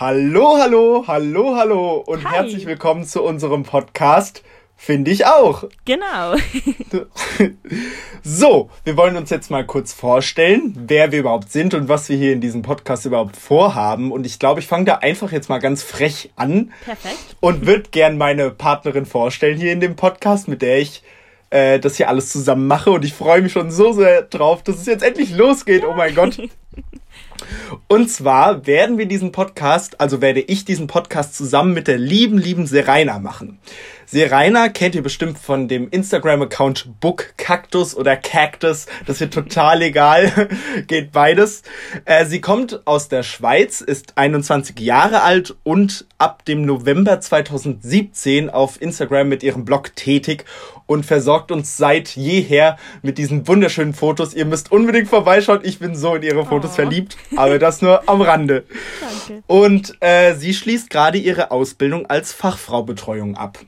[0.00, 2.36] Hallo, hallo, hallo, hallo und Hi.
[2.36, 4.44] herzlich willkommen zu unserem Podcast.
[4.76, 5.64] Finde ich auch.
[5.84, 6.36] Genau.
[8.22, 12.16] So, wir wollen uns jetzt mal kurz vorstellen, wer wir überhaupt sind und was wir
[12.16, 14.12] hier in diesem Podcast überhaupt vorhaben.
[14.12, 17.36] Und ich glaube, ich fange da einfach jetzt mal ganz frech an Perfekt.
[17.40, 21.02] und würde gern meine Partnerin vorstellen hier in dem Podcast, mit der ich
[21.50, 22.92] äh, das hier alles zusammen mache.
[22.92, 25.84] Und ich freue mich schon so sehr drauf, dass es jetzt endlich losgeht.
[25.84, 26.38] Oh mein Gott.
[27.86, 32.38] Und zwar werden wir diesen Podcast, also werde ich diesen Podcast zusammen mit der lieben,
[32.38, 33.58] lieben Serena machen.
[34.10, 38.86] Serena kennt ihr bestimmt von dem Instagram-Account Book Cactus oder Cactus.
[39.06, 40.48] Das wird total egal.
[40.86, 41.62] Geht beides.
[42.06, 48.48] Äh, sie kommt aus der Schweiz, ist 21 Jahre alt und ab dem November 2017
[48.48, 50.46] auf Instagram mit ihrem Blog tätig
[50.88, 54.34] und versorgt uns seit jeher mit diesen wunderschönen Fotos.
[54.34, 55.60] Ihr müsst unbedingt vorbeischauen.
[55.62, 56.74] Ich bin so in ihre Fotos Oh.
[56.74, 58.64] verliebt, aber das nur am Rande.
[59.00, 59.44] Danke.
[59.46, 63.58] Und äh, sie schließt gerade ihre Ausbildung als Fachfraubetreuung ab.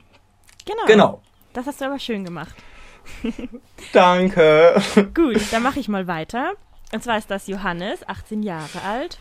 [0.65, 0.81] Genau.
[0.87, 1.21] Genau.
[1.53, 2.55] Das hast du aber schön gemacht.
[3.93, 4.81] Danke.
[5.13, 6.51] Gut, dann mache ich mal weiter.
[6.93, 9.19] Und zwar ist das Johannes, 18 Jahre alt,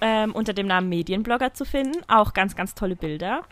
[0.00, 1.98] ähm, unter dem Namen Medienblogger zu finden.
[2.08, 3.42] Auch ganz, ganz tolle Bilder.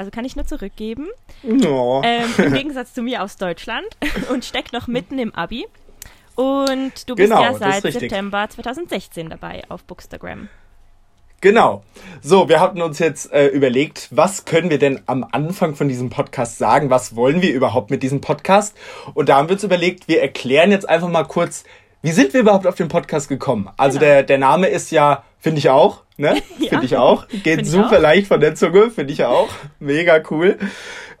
[0.00, 1.08] Also kann ich nur zurückgeben.
[1.44, 2.00] Oh.
[2.02, 3.84] Ähm, Im Gegensatz zu mir aus Deutschland
[4.32, 5.66] und steckt noch mitten im Abi.
[6.36, 7.82] Und du bist Genau, ja seit.
[7.82, 10.48] September 2016 dabei auf Bookstagram.
[11.42, 11.84] Genau.
[12.22, 16.08] So, wir hatten uns jetzt äh, überlegt, was können wir denn am Anfang von diesem
[16.08, 16.88] Podcast sagen?
[16.88, 18.74] Was wollen wir überhaupt mit diesem Podcast?
[19.12, 21.64] Und da haben wir uns überlegt, wir erklären jetzt einfach mal kurz,
[22.00, 23.68] wie sind wir überhaupt auf den Podcast gekommen?
[23.76, 24.10] Also Genau.
[24.10, 26.42] der, der Name ist ja, finde ich auch, ne?
[26.58, 26.68] Ja.
[26.68, 27.26] Finde ich auch.
[27.28, 28.02] Geht super auch.
[28.02, 29.48] leicht von der Zunge, finde ich auch.
[29.78, 30.58] Mega cool.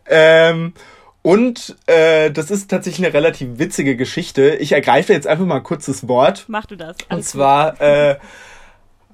[0.08, 0.74] Ähm,
[1.22, 4.56] und äh, das ist tatsächlich eine relativ witzige Geschichte.
[4.56, 6.44] Ich ergreife jetzt einfach mal kurz das Wort.
[6.48, 6.96] Mach du das.
[7.08, 8.16] Und zwar äh,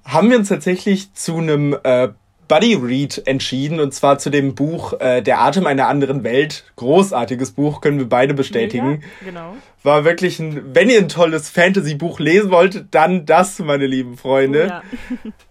[0.04, 2.08] haben wir uns tatsächlich zu einem äh,
[2.48, 6.64] Buddy Read entschieden und zwar zu dem Buch äh, Der Atem einer anderen Welt.
[6.76, 8.88] Großartiges Buch, können wir beide bestätigen.
[8.88, 9.06] Mega.
[9.24, 9.56] Genau.
[9.82, 14.64] War wirklich ein, wenn ihr ein tolles Fantasy-Buch lesen wollt, dann das, meine lieben Freunde.
[14.64, 15.32] Oh, ja.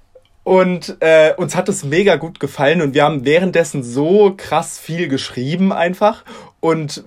[0.45, 5.07] Und äh, uns hat es mega gut gefallen und wir haben währenddessen so krass viel
[5.07, 6.23] geschrieben einfach
[6.59, 7.03] und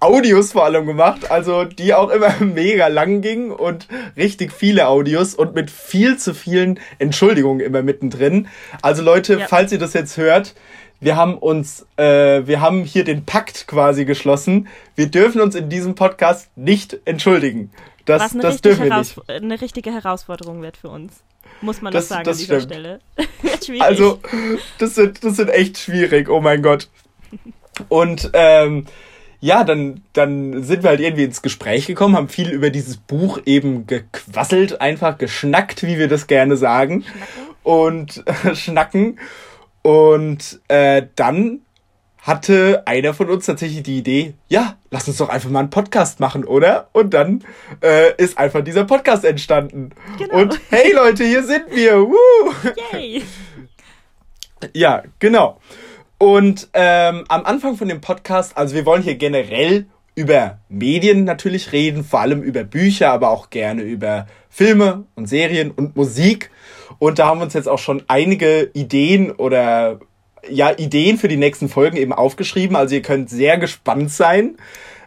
[0.00, 5.34] Audios vor allem gemacht, also die auch immer mega lang gingen und richtig viele Audios
[5.34, 8.48] und mit viel zu vielen Entschuldigungen immer mittendrin.
[8.82, 9.46] Also Leute, Ja.
[9.48, 10.54] falls ihr das jetzt hört,
[11.00, 14.68] wir haben uns, äh, wir haben hier den Pakt quasi geschlossen.
[14.94, 17.70] Wir dürfen uns in diesem Podcast nicht entschuldigen.
[18.06, 19.16] Das, das dürfen wir nicht.
[19.28, 21.12] eine richtige Herausforderung wird für uns.
[21.60, 22.72] Muss man Das- sagen das an dieser stimmt.
[22.72, 23.00] Stelle.
[23.42, 23.82] wird schwierig.
[23.82, 24.20] Also,
[24.78, 26.88] das sind, das sind echt schwierig, oh mein Gott.
[27.88, 28.86] Und ähm,
[29.40, 33.38] ja, dann, dann sind wir halt irgendwie ins Gespräch gekommen, haben viel über dieses Buch
[33.46, 37.04] eben gequasselt, einfach geschnackt, wie wir das gerne sagen.
[37.62, 39.18] Und äh, schnacken.
[39.82, 41.60] Und äh, dann
[42.26, 46.18] hatte einer von uns tatsächlich die Idee, ja, lass uns doch einfach mal einen Podcast
[46.18, 46.88] machen, oder?
[46.92, 47.44] Und dann
[47.82, 49.90] äh, ist einfach dieser Podcast entstanden.
[50.18, 50.38] Genau.
[50.38, 52.00] Und hey Leute, hier sind wir.
[52.00, 52.54] Woo!
[52.92, 53.22] Yay!
[54.72, 55.60] Ja, genau.
[56.18, 61.72] Und ähm, am Anfang von dem Podcast, also wir wollen hier generell über Medien natürlich
[61.72, 66.50] reden, vor allem über Bücher, aber auch gerne über Filme und Serien und Musik.
[66.98, 70.00] Und da haben wir uns jetzt auch schon einige Ideen oder
[70.48, 72.76] ja, Ideen für die nächsten Folgen eben aufgeschrieben.
[72.76, 74.56] Also ihr könnt sehr gespannt sein.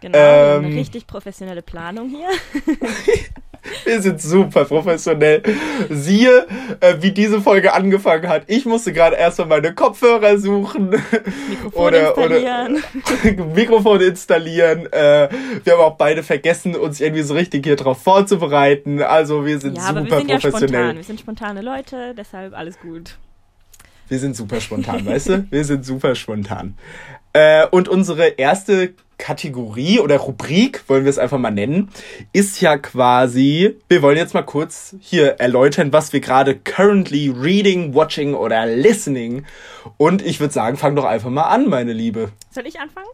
[0.01, 0.65] Genau, Ähm.
[0.65, 2.29] eine richtig professionelle Planung hier.
[3.85, 5.41] Wir sind super professionell.
[5.89, 6.47] Siehe,
[6.79, 8.43] äh, wie diese Folge angefangen hat.
[8.47, 10.89] Ich musste gerade erstmal meine Kopfhörer suchen.
[11.49, 13.53] Mikrofon oder- oder- installieren.
[13.55, 14.85] Mikrofon installieren.
[14.91, 15.29] Äh,
[15.63, 19.01] wir haben auch beide vergessen, uns irgendwie so richtig hier drauf vorzubereiten.
[19.01, 20.67] Also wir sind ja, super aber wir sind ja professionell.
[20.69, 20.95] spontan.
[20.97, 23.17] Wir sind spontane Leute, deshalb alles gut.
[24.07, 25.47] Wir sind super spontan, weißt du?
[25.51, 26.75] Wir sind super spontan.
[27.33, 31.89] Äh, und unsere erste Kategorie oder Rubrik, wollen wir es einfach mal nennen,
[32.33, 37.93] ist ja quasi, wir wollen jetzt mal kurz hier erläutern, was wir gerade currently reading,
[37.93, 39.45] watching oder listening.
[39.97, 42.31] Und ich würde sagen, fang doch einfach mal an, meine Liebe.
[42.49, 43.05] Soll ich anfangen?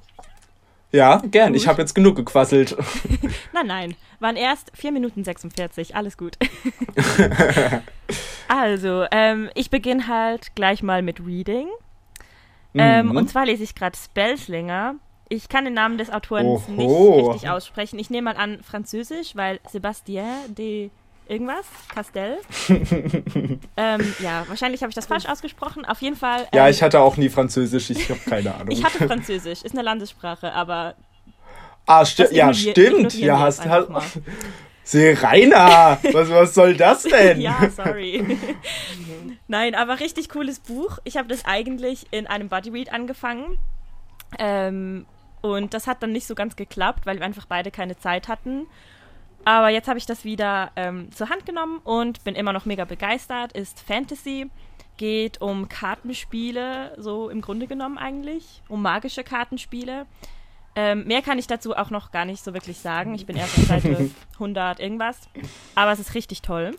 [0.92, 1.50] Ja, gern.
[1.52, 1.57] Gut.
[1.62, 2.78] Ich habe jetzt genug gequasselt.
[3.54, 3.96] Nein, nein.
[4.22, 5.94] Waren erst 4 Minuten 46.
[5.94, 6.38] Alles gut.
[8.48, 11.68] also, ähm, ich beginne halt gleich mal mit Reading.
[12.75, 13.16] Ähm, Mhm.
[13.18, 14.96] und zwar lese ich gerade Spellslinger.
[15.27, 16.72] Ich kann den Namen des Autoren Oho.
[16.72, 17.98] nicht richtig aussprechen.
[17.98, 20.92] Ich nehme mal an Französisch, weil Sébastien de
[21.27, 22.38] irgendwas, Castel.
[23.77, 25.86] ähm, ja, wahrscheinlich habe ich das falsch ausgesprochen.
[25.86, 26.48] Auf jeden Fall.
[26.54, 28.72] Ja, ähm, ich hatte auch nie Französisch, ich habe keine Ahnung.
[28.72, 30.95] ich hatte Französisch, ist eine Landessprache, aber
[31.88, 33.13] ah, sti ja, stimmt.
[33.16, 34.24] Ja, hast einfach halt.
[34.83, 37.42] Serena, was, was soll das denn?
[37.42, 38.38] ja, sorry.
[39.48, 41.00] Nein, aber richtig cooles Buch.
[41.06, 43.57] Ich habe das eigentlich in einem Bodyread angefangen.
[44.38, 45.07] Ähm,
[45.54, 48.68] und das hat dann nicht so ganz geklappt, weil wir einfach beide keine Zeit hatten.
[49.44, 52.86] Aber jetzt habe ich das wieder ähm, zur Hand genommen und bin immer noch mega
[52.86, 53.54] begeistert.
[53.54, 54.50] Ist Fantasy,
[54.98, 60.08] geht um Kartenspiele, so im Grunde genommen eigentlich, um magische Kartenspiele.
[60.76, 63.14] Ähm, mehr kann ich dazu auch noch gar nicht so wirklich sagen.
[63.14, 65.30] Ich bin erst auf Seite 100 irgendwas.
[65.76, 66.76] Aber es ist richtig toll.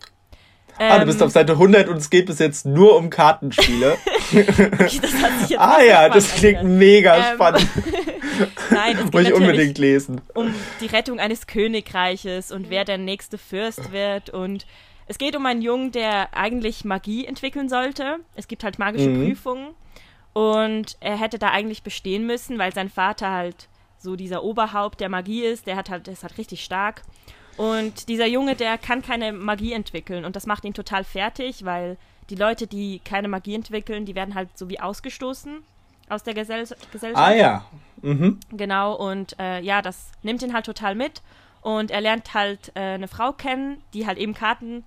[0.78, 3.08] Ähm, ah, du bist ähm, auf Seite 100 und es geht bis jetzt nur um
[3.08, 3.96] Kartenspiele.
[4.32, 6.78] okay, das ah ja, das klingt angehört.
[6.78, 7.69] mega ähm, spannend.
[8.70, 10.20] Nein, es geht Muss ich unbedingt lesen.
[10.34, 14.31] Um die Rettung eines Königreiches und wer der nächste Fürst wird.
[14.31, 14.67] Und
[15.06, 18.19] es geht um einen Jungen, der eigentlich Magie entwickeln sollte.
[18.34, 19.29] Es gibt halt magische mhm.
[19.29, 19.69] Prüfungen.
[20.34, 25.08] Und er hätte da eigentlich bestehen müssen, weil sein Vater halt so dieser Oberhaupt der
[25.08, 25.67] Magie ist.
[25.67, 27.02] Der hat halt, der ist halt richtig stark.
[27.56, 31.97] Und dieser Junge, der kann keine Magie entwickeln und das macht ihn total fertig, weil
[32.29, 35.62] die Leute, die keine Magie entwickeln, die werden halt so wie ausgestoßen
[36.08, 37.26] aus der Gesell Gesellschaft.
[37.26, 37.64] Ah ja.
[38.03, 38.38] Mhm.
[38.50, 41.23] Genau, und äh, ja, das nimmt ihn halt total mit.
[41.62, 44.85] Und er lernt halt äh, eine Frau kennen, die halt eben Karten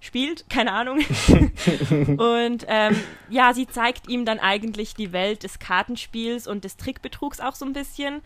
[0.00, 0.98] spielt, keine Ahnung.
[2.16, 2.96] und ähm,
[3.28, 7.66] ja, sie zeigt ihm dann eigentlich die Welt des Kartenspiels und des Trickbetrugs auch so
[7.66, 8.22] ein bisschen,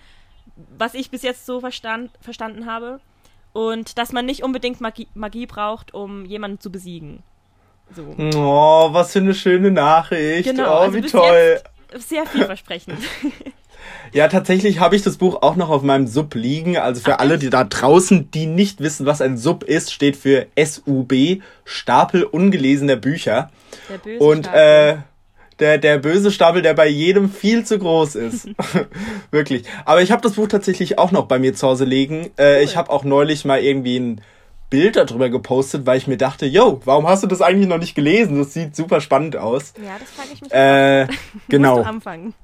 [0.76, 3.00] was ich bis jetzt so verstand, verstanden habe
[3.56, 7.23] und dass man nicht unbedingt Magie, Magie braucht, um jemanden zu besiegen.
[7.94, 8.14] So.
[8.37, 10.50] Oh, was für eine schöne Nachricht.
[10.50, 11.61] Genau, oh, also wie toll.
[11.97, 12.99] Sehr vielversprechend.
[14.12, 16.76] Ja, tatsächlich habe ich das Buch auch noch auf meinem Sub liegen.
[16.76, 20.17] Also für Ach, alle, die da draußen, die nicht wissen, was ein Sub ist, steht
[20.17, 23.50] für SUB, Stapel ungelesener Bücher.
[23.88, 24.61] Der böse Und Stapel.
[24.61, 24.97] äh
[25.58, 28.49] der, der böse Stapel, der bei jedem viel zu groß ist.
[29.31, 29.64] Wirklich.
[29.85, 32.31] Aber ich habe das Buch tatsächlich auch noch bei mir zu Hause liegen.
[32.37, 32.64] Äh, cool.
[32.64, 34.20] Ich habe auch neulich mal irgendwie ein
[34.69, 37.94] Bild darüber gepostet, weil ich mir dachte, yo, warum hast du das eigentlich noch nicht
[37.94, 38.38] gelesen?
[38.38, 39.75] Das sieht super spannend aus.
[39.82, 40.53] Ja, das frage ich mich.
[40.53, 41.06] Äh,
[41.49, 41.82] genau.
[41.82, 42.35] Anfangen.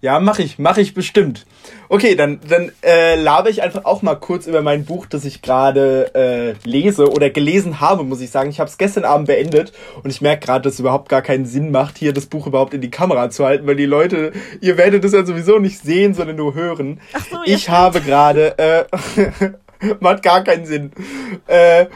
[0.00, 1.46] Ja, mache ich, mache ich bestimmt.
[1.88, 5.42] Okay, dann, dann äh, labe ich einfach auch mal kurz über mein Buch, das ich
[5.42, 8.50] gerade äh, lese oder gelesen habe, muss ich sagen.
[8.50, 9.72] Ich habe es gestern Abend beendet
[10.02, 12.74] und ich merke gerade, dass es überhaupt gar keinen Sinn macht, hier das Buch überhaupt
[12.74, 16.14] in die Kamera zu halten, weil die Leute, ihr werdet es ja sowieso nicht sehen,
[16.14, 17.00] sondern nur hören.
[17.12, 18.84] Ach so, ich habe gerade, äh,
[20.00, 20.92] macht gar keinen Sinn.
[21.46, 21.86] Äh,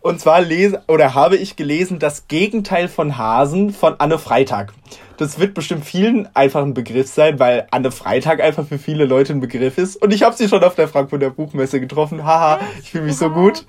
[0.00, 4.72] und zwar lese oder habe ich gelesen Das Gegenteil von Hasen von Anne Freitag.
[5.18, 9.32] Das wird bestimmt vielen einfach ein Begriff sein, weil Anne Freitag einfach für viele Leute
[9.32, 9.96] ein Begriff ist.
[9.96, 12.24] Und ich habe sie schon auf der Frankfurter Buchmesse getroffen.
[12.24, 13.66] Haha, ich fühle mich so gut.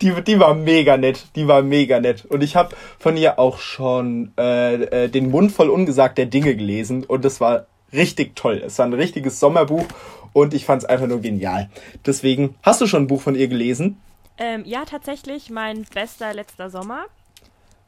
[0.00, 1.26] Die, die war mega nett.
[1.34, 2.24] Die war mega nett.
[2.26, 6.54] Und ich habe von ihr auch schon äh, äh, den Mund voll ungesagt der Dinge
[6.54, 7.02] gelesen.
[7.02, 8.62] Und das war richtig toll.
[8.64, 9.86] Es war ein richtiges Sommerbuch
[10.32, 11.70] und ich fand es einfach nur genial.
[12.06, 13.98] Deswegen, hast du schon ein Buch von ihr gelesen?
[14.38, 17.06] Ähm, ja, tatsächlich mein bester letzter Sommer.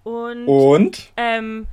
[0.05, 1.13] Und, und?
[1.17, 1.67] Ähm,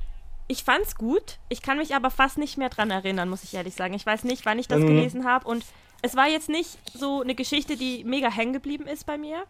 [0.47, 1.37] ich fand's gut.
[1.49, 3.93] Ich kann mich aber fast nicht mehr dran erinnern, muss ich ehrlich sagen.
[3.93, 4.87] Ich weiß nicht, wann ich das mhm.
[4.87, 5.47] gelesen habe.
[5.47, 5.63] Und
[6.01, 9.43] es war jetzt nicht so eine Geschichte, die mega hängen geblieben ist bei mir.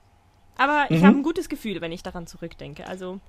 [0.58, 1.08] Aber ich mhm.
[1.08, 2.86] habe ein gutes Gefühl, wenn ich daran zurückdenke.
[2.88, 3.20] Also.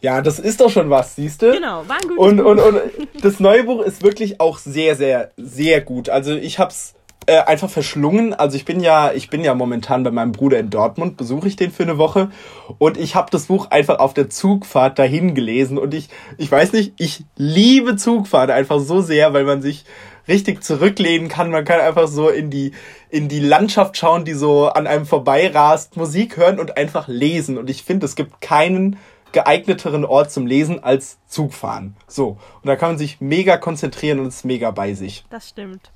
[0.00, 1.52] Ja, das ist doch schon was, siehst du?
[1.52, 2.46] Genau, war ein gutes und, Buch.
[2.46, 6.08] Und, und das neue Buch ist wirklich auch sehr, sehr, sehr gut.
[6.08, 6.94] Also ich hab's
[7.28, 8.32] äh, einfach verschlungen.
[8.32, 11.56] Also ich bin ja, ich bin ja momentan bei meinem Bruder in Dortmund, besuche ich
[11.56, 12.30] den für eine Woche
[12.78, 16.08] und ich habe das Buch einfach auf der Zugfahrt dahin gelesen und ich,
[16.38, 19.84] ich weiß nicht, ich liebe Zugfahrt einfach so sehr, weil man sich
[20.26, 21.50] richtig zurücklehnen kann.
[21.50, 22.72] Man kann einfach so in die,
[23.10, 27.58] in die Landschaft schauen, die so an einem vorbeirast, Musik hören und einfach lesen.
[27.58, 28.96] Und ich finde, es gibt keinen
[29.32, 31.94] geeigneteren Ort zum Lesen als Zugfahren.
[32.06, 32.38] So.
[32.62, 35.24] Und da kann man sich mega konzentrieren und ist mega bei sich.
[35.28, 35.90] Das stimmt.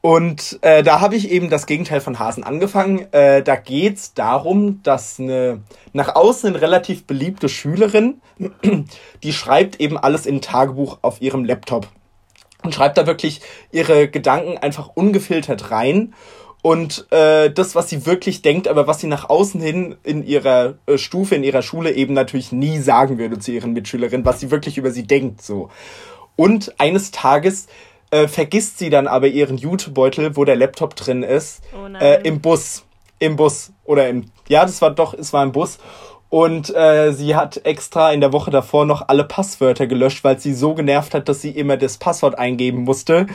[0.00, 3.12] Und äh, da habe ich eben das Gegenteil von Hasen angefangen.
[3.12, 5.62] Äh, da geht's darum, dass eine
[5.92, 8.20] nach außen relativ beliebte Schülerin,
[9.22, 11.88] die schreibt eben alles in ein Tagebuch auf ihrem Laptop
[12.62, 13.40] und schreibt da wirklich
[13.72, 16.14] ihre Gedanken einfach ungefiltert rein.
[16.62, 20.74] Und äh, das, was sie wirklich denkt, aber was sie nach außen hin in ihrer
[20.86, 24.50] äh, Stufe, in ihrer Schule eben natürlich nie sagen würde zu ihren Mitschülerinnen, was sie
[24.50, 25.70] wirklich über sie denkt, so.
[26.34, 27.66] Und eines Tages
[28.10, 32.40] äh, vergisst sie dann aber ihren Jutebeutel, wo der Laptop drin ist, oh äh, im
[32.40, 32.84] Bus.
[33.18, 33.72] Im Bus.
[33.84, 34.26] Oder im.
[34.48, 35.78] Ja, das war doch, es war im Bus.
[36.30, 40.52] Und äh, sie hat extra in der Woche davor noch alle Passwörter gelöscht, weil sie
[40.52, 43.26] so genervt hat, dass sie immer das Passwort eingeben musste,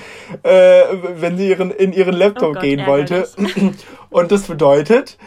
[0.43, 0.83] äh,
[1.15, 3.27] wenn sie ihren, in ihren Laptop oh Gott, gehen wollte.
[4.11, 5.17] Und das bedeutet,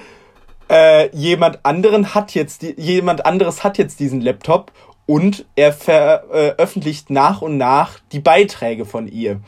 [0.69, 4.71] äh, jemand anderen hat jetzt die, jemand anderes hat jetzt diesen Laptop
[5.07, 9.41] und er veröffentlicht nach und nach die Beiträge von ihr.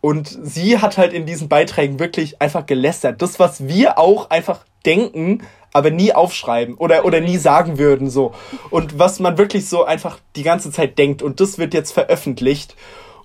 [0.00, 3.22] Und sie hat halt in diesen Beiträgen wirklich einfach gelästert.
[3.22, 5.42] Das, was wir auch einfach denken,
[5.72, 8.34] aber nie aufschreiben oder, oder nie sagen würden, so.
[8.70, 12.76] Und was man wirklich so einfach die ganze Zeit denkt und das wird jetzt veröffentlicht.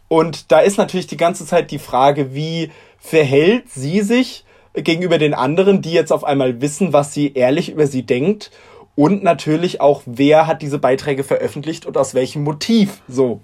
[0.07, 5.33] Und da ist natürlich die ganze Zeit die Frage, wie verhält sie sich gegenüber den
[5.33, 8.51] anderen, die jetzt auf einmal wissen, was sie ehrlich über sie denkt
[8.99, 13.39] und natürlich auch, wer hat diese Beiträge veröffentlicht und aus welchem Motiv, so.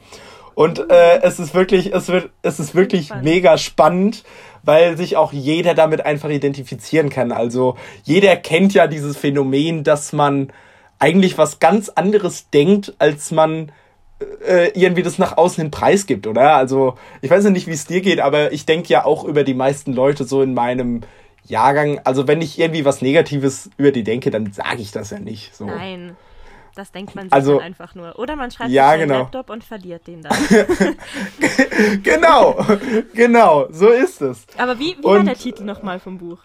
[0.54, 3.24] Und äh, es ist wirklich, es wird, es ist wirklich spannend.
[3.24, 4.26] mega spannend,
[4.64, 7.32] weil sich auch jeder damit einfach identifizieren kann.
[7.32, 10.52] Also jeder kennt ja dieses Phänomen, dass man
[11.00, 13.72] eigentlich was ganz anderes denkt, als man
[14.46, 16.58] äh, irgendwie das nach außen hin preisgibt, oder?
[16.58, 19.46] Also ich weiß ja nicht, wie es dir geht, aber ich denke ja auch über
[19.46, 21.04] die meisten Leute so in meinem
[21.46, 22.00] Jahrgang.
[22.04, 25.56] Also wenn ich irgendwie was Negatives über die denke, dann sage ich das ja nicht.
[25.56, 25.66] So.
[25.66, 26.16] Nein.
[26.75, 28.20] Das denkt man sich also, einfach nur.
[28.20, 29.20] Oder man schreibt ja, genau.
[29.20, 30.38] Laptop und verliert den dann.
[32.04, 32.66] genau,
[33.14, 34.46] genau, so ist es.
[34.58, 36.40] Aber wie, wie war der Titel nochmal vom Buch?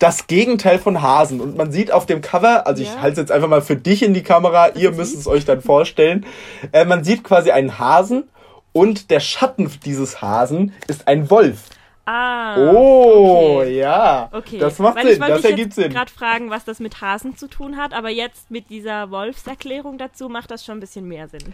[0.00, 1.40] Das Gegenteil von Hasen.
[1.40, 2.90] Und man sieht auf dem Cover, also ja.
[2.90, 5.44] ich halte es jetzt einfach mal für dich in die Kamera, ihr müsst es euch
[5.44, 6.26] dann vorstellen.
[6.72, 8.24] Äh, man sieht quasi einen Hasen
[8.72, 11.70] und der Schatten dieses Hasen ist ein Wolf.
[12.06, 12.56] Ah.
[12.72, 13.78] Oh, okay.
[13.78, 14.28] ja.
[14.30, 14.58] Okay.
[14.58, 15.86] Das macht Weil Sinn, das ergibt Sinn.
[15.86, 19.10] Ich wollte gerade fragen, was das mit Hasen zu tun hat, aber jetzt mit dieser
[19.10, 21.52] Wolfserklärung dazu macht das schon ein bisschen mehr Sinn.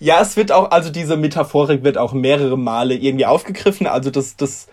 [0.00, 3.86] Ja, es wird auch, also diese Metaphorik wird auch mehrere Male irgendwie aufgegriffen.
[3.86, 4.66] Also das, das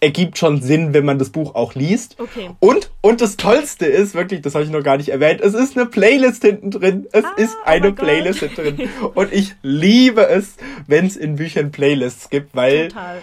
[0.00, 2.16] ergibt schon Sinn, wenn man das Buch auch liest.
[2.20, 2.50] Okay.
[2.60, 5.78] Und, und das Tollste ist, wirklich, das habe ich noch gar nicht erwähnt, es ist
[5.78, 7.06] eine Playlist hinten drin.
[7.12, 8.88] Es ah, ist oh eine oh Playlist hinten drin.
[9.14, 12.88] Und ich liebe es, wenn es in Büchern Playlists gibt, weil.
[12.88, 13.22] Total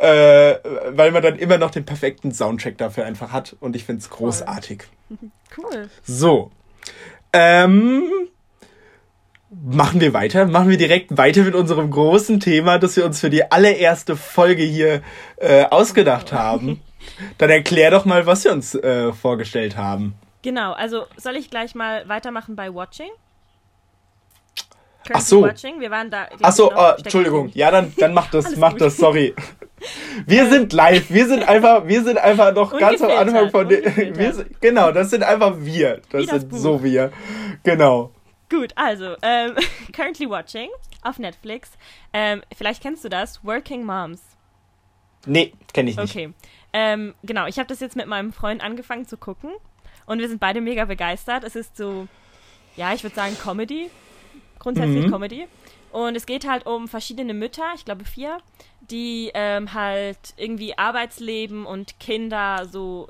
[0.00, 0.56] äh,
[0.90, 4.10] weil man dann immer noch den perfekten Soundtrack dafür einfach hat und ich finde es
[4.10, 4.84] großartig.
[5.56, 5.88] Cool.
[6.04, 6.50] So.
[7.32, 8.02] Ähm,
[9.50, 10.46] machen wir weiter.
[10.46, 14.62] Machen wir direkt weiter mit unserem großen Thema, das wir uns für die allererste Folge
[14.62, 15.02] hier
[15.36, 16.82] äh, ausgedacht haben.
[17.38, 20.14] Dann erklär doch mal, was wir uns äh, vorgestellt haben.
[20.42, 23.10] Genau, also soll ich gleich mal weitermachen bei Watching?
[25.12, 25.42] Ach so.
[25.42, 25.80] Watching.
[25.80, 26.28] Wir waren da.
[26.42, 27.50] Ach so, oh, Entschuldigung.
[27.54, 29.34] Ja, dann, dann mach das, mach das, sorry.
[30.26, 33.82] Wir sind live, wir sind einfach, wir sind einfach noch ganz am Anfang von den.
[34.60, 36.00] genau, das sind einfach wir.
[36.10, 36.58] Das, das sind Buch.
[36.58, 37.12] so wir.
[37.62, 38.12] Genau.
[38.50, 39.54] Gut, also, ähm,
[39.94, 40.68] currently watching
[41.02, 41.72] auf Netflix.
[42.12, 44.22] Ähm, vielleicht kennst du das, Working Moms.
[45.26, 46.10] Nee, kenne ich nicht.
[46.10, 46.32] Okay.
[46.72, 49.50] Ähm, genau, ich habe das jetzt mit meinem Freund angefangen zu gucken
[50.06, 51.44] und wir sind beide mega begeistert.
[51.44, 52.08] Es ist so,
[52.76, 53.90] ja, ich würde sagen Comedy,
[54.58, 55.10] grundsätzlich mhm.
[55.10, 55.46] Comedy.
[55.90, 58.38] Und es geht halt um verschiedene Mütter, ich glaube vier,
[58.90, 63.08] die ähm, halt irgendwie Arbeitsleben und Kinder so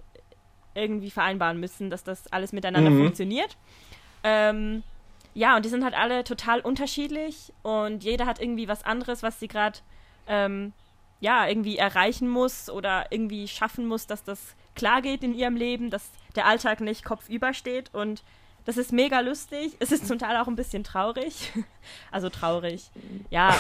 [0.74, 2.98] irgendwie vereinbaren müssen, dass das alles miteinander mhm.
[2.98, 3.56] funktioniert.
[4.22, 4.82] Ähm,
[5.34, 9.38] ja, und die sind halt alle total unterschiedlich und jeder hat irgendwie was anderes, was
[9.38, 9.78] sie gerade
[10.26, 10.72] ähm,
[11.20, 15.90] ja irgendwie erreichen muss oder irgendwie schaffen muss, dass das klar geht in ihrem Leben,
[15.90, 18.22] dass der Alltag nicht kopfüber steht und
[18.68, 19.74] das ist mega lustig.
[19.78, 21.52] Es ist zum Teil auch ein bisschen traurig.
[22.10, 22.90] Also traurig.
[23.30, 23.56] Ja,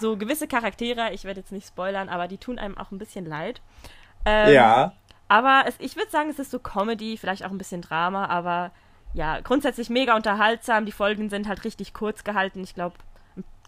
[0.00, 3.26] so gewisse Charaktere, ich werde jetzt nicht spoilern, aber die tun einem auch ein bisschen
[3.26, 3.60] leid.
[4.24, 4.92] Ähm, ja.
[5.28, 8.72] Aber es, ich würde sagen, es ist so Comedy, vielleicht auch ein bisschen Drama, aber
[9.14, 10.84] ja, grundsätzlich mega unterhaltsam.
[10.84, 12.64] Die Folgen sind halt richtig kurz gehalten.
[12.64, 12.96] Ich glaube,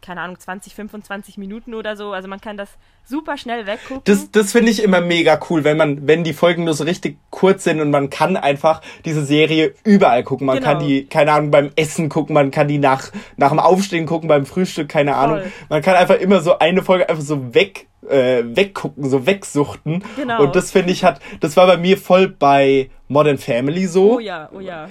[0.03, 2.13] keine Ahnung, 20, 25 Minuten oder so.
[2.13, 2.69] Also man kann das
[3.05, 4.03] super schnell weggucken.
[4.05, 7.17] Das, das finde ich immer mega cool, wenn man, wenn die Folgen nur so richtig
[7.31, 10.47] kurz sind und man kann einfach diese Serie überall gucken.
[10.47, 10.73] Man genau.
[10.73, 14.29] kann die, keine Ahnung, beim Essen gucken, man kann die nach, nach dem Aufstehen gucken,
[14.29, 15.39] beim Frühstück, keine Ahnung.
[15.41, 15.53] Voll.
[15.69, 20.05] Man kann einfach immer so eine Folge einfach so weg, äh, weggucken, so wegsuchten.
[20.17, 20.43] Genau.
[20.43, 24.17] Und das finde ich hat, das war bei mir voll bei Modern Family so.
[24.17, 24.89] Oh ja, oh ja.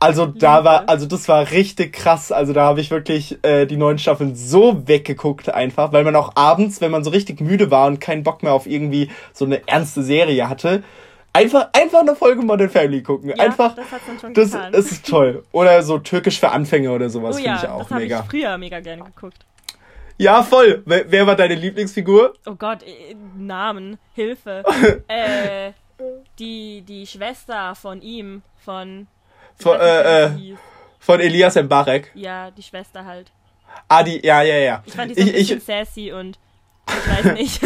[0.00, 2.30] Also da war, also das war richtig krass.
[2.30, 6.36] Also da habe ich wirklich äh, die neuen Staffeln so weggeguckt einfach, weil man auch
[6.36, 9.66] abends, wenn man so richtig müde war und keinen Bock mehr auf irgendwie so eine
[9.66, 10.84] ernste Serie hatte,
[11.32, 13.30] einfach einfach eine Folge Modern Family gucken.
[13.30, 13.74] Ja, einfach.
[13.74, 14.72] Das hat man schon das, getan.
[14.72, 15.42] Das ist toll.
[15.50, 18.20] Oder so türkisch für Anfänger oder sowas oh, finde ja, ich auch das mega.
[18.20, 19.44] Ich früher mega gerne geguckt.
[20.16, 20.82] Ja, voll.
[20.84, 22.34] Wer, wer war deine Lieblingsfigur?
[22.46, 24.62] Oh Gott, äh, Namen, Hilfe.
[25.08, 25.72] äh,
[26.38, 29.08] die die Schwester von ihm, von
[29.60, 30.30] von, äh, äh,
[30.98, 32.12] von Elias Mbarek.
[32.14, 33.30] Ja, die Schwester halt.
[33.88, 34.82] Ah, die, ja, ja, ja.
[34.86, 36.38] Ich fand die so ein bisschen ich, sassy und
[36.88, 37.60] ich weiß nicht.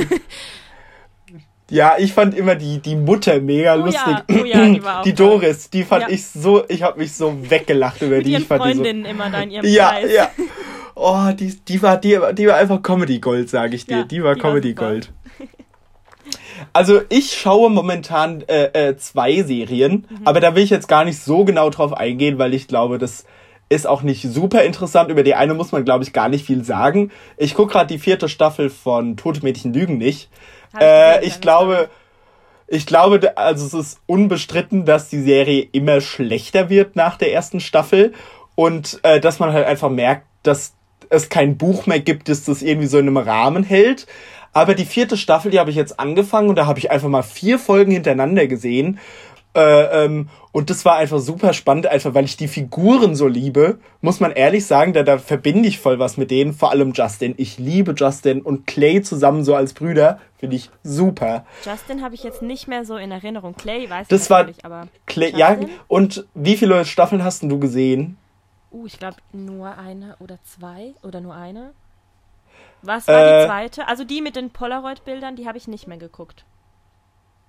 [1.71, 4.03] Ja, ich fand immer die, die Mutter mega oh lustig.
[4.07, 6.09] Ja, oh ja, die war auch Die Doris, die fand ja.
[6.11, 8.33] ich so, ich habe mich so weggelacht über Mit die.
[8.33, 10.13] Ihren ich fand Freundinnen die so, immer da in ihrem Ja, Kreis.
[10.13, 10.31] ja.
[10.95, 14.05] Oh, die, die war, die, die war einfach Comedy Gold, sage ich dir.
[14.05, 15.11] Die war die Comedy war Gold.
[16.73, 20.21] Also ich schaue momentan äh, äh, zwei Serien, mhm.
[20.25, 23.25] aber da will ich jetzt gar nicht so genau drauf eingehen, weil ich glaube, das
[23.69, 25.11] ist auch nicht super interessant.
[25.11, 27.11] Über die eine muss man, glaube ich, gar nicht viel sagen.
[27.37, 30.29] Ich gucke gerade die vierte Staffel von Tote Mädchen lügen nicht.
[30.79, 31.89] Äh, ich glaube,
[32.67, 37.61] ich glaube, also es ist unbestritten, dass die Serie immer schlechter wird nach der ersten
[37.61, 38.12] Staffel
[38.55, 40.75] und äh, dass man halt einfach merkt, dass
[41.11, 44.07] es kein Buch mehr gibt, das das irgendwie so in einem Rahmen hält.
[44.53, 47.23] Aber die vierte Staffel, die habe ich jetzt angefangen und da habe ich einfach mal
[47.23, 48.99] vier Folgen hintereinander gesehen.
[49.55, 53.79] Äh, ähm, und das war einfach super spannend, einfach weil ich die Figuren so liebe,
[54.01, 57.35] muss man ehrlich sagen, da, da verbinde ich voll was mit denen, vor allem Justin.
[57.37, 61.45] Ich liebe Justin und Clay zusammen so als Brüder, finde ich super.
[61.65, 63.55] Justin habe ich jetzt nicht mehr so in Erinnerung.
[63.55, 64.89] Clay weiß das ich war natürlich, aber.
[65.07, 65.57] Clay, ja,
[65.87, 68.17] und wie viele Staffeln hast du gesehen?
[68.71, 71.73] Uh, ich glaube nur eine oder zwei oder nur eine.
[72.83, 73.89] Was war Äh, die zweite?
[73.89, 76.45] Also die mit den Polaroid-Bildern, die habe ich nicht mehr geguckt.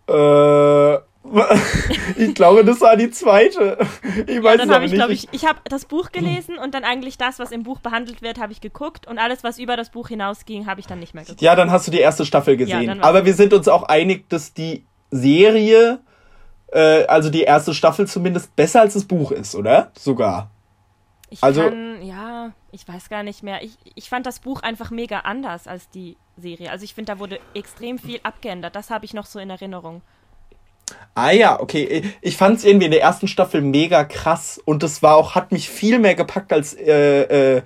[0.08, 0.96] Äh,
[2.18, 3.78] ich glaube, das war die zweite.
[4.28, 5.00] Ich Ja, weiß dann es aber habe ich, nicht.
[5.00, 8.22] glaube ich, ich habe das Buch gelesen und dann eigentlich das, was im Buch behandelt
[8.22, 11.13] wird, habe ich geguckt und alles, was über das Buch hinausging, habe ich dann nicht
[11.13, 11.42] mehr geguckt.
[11.42, 13.00] Ja, dann hast du die erste Staffel Ja, gesehen.
[13.00, 16.00] war's Aber wir sind uns auch einig, dass die Serie,
[16.74, 19.92] äh, also die erste Staffel zumindest, besser als das Buch ist, oder?
[19.98, 20.52] Sogar.
[21.30, 23.63] Ich Also- kann, ja, ich weiß gar nicht mehr.
[23.63, 26.72] Ich, ich fand das Buch einfach mega anders als die Serie.
[26.72, 28.75] Also ich finde, da wurde extrem viel abgeändert.
[28.75, 30.01] Das habe ich noch so in Erinnerung.
[31.15, 32.03] Ah ja, okay.
[32.22, 35.51] Ich fand es irgendwie in der ersten Staffel mega krass und das war auch, hat
[35.51, 37.62] mich viel mehr gepackt als, äh, äh,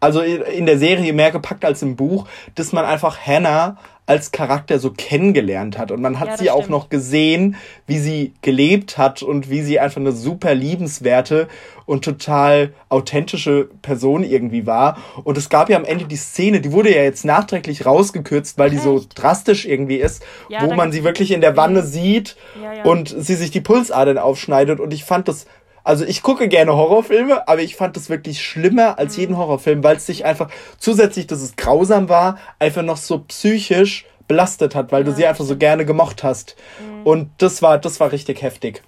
[0.00, 3.76] also in der Serie mehr gepackt als im Buch, dass man einfach Hannah
[4.06, 6.70] als Charakter so kennengelernt hat und man hat Ja, sie auch stimmt.
[6.70, 11.46] noch gesehen, wie sie gelebt hat und wie sie einfach eine super liebenswerte
[11.84, 14.96] und total authentische Person irgendwie war.
[15.24, 18.70] Und es gab ja am Ende die Szene, die wurde ja jetzt nachträglich rausgekürzt, weil
[18.70, 19.20] die so Echt?
[19.22, 22.84] drastisch irgendwie ist, Ja, wo man sie wirklich in der Wanne sieht ja.
[22.84, 25.44] und sie sich die Pulsadern aufschneidet und ich fand das
[25.88, 29.20] also ich gucke gerne Horrorfilme, aber ich fand das wirklich schlimmer als Mhm.
[29.20, 34.04] jeden Horrorfilm, weil es sich einfach zusätzlich, dass es grausam war, einfach noch so psychisch
[34.28, 36.56] belastet hat, weil du Ja, sie einfach so gerne gemocht hast.
[36.78, 37.06] Mhm.
[37.06, 38.82] Und das war das war richtig heftig.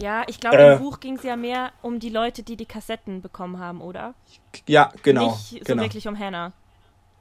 [0.00, 0.72] Ja, ich glaube, Äh.
[0.74, 4.14] im Buch ging es ja mehr um die Leute, die die Kassetten bekommen haben, oder?
[4.66, 5.82] Ja, genau, Nicht so genau.
[5.82, 6.52] wirklich um Hannah.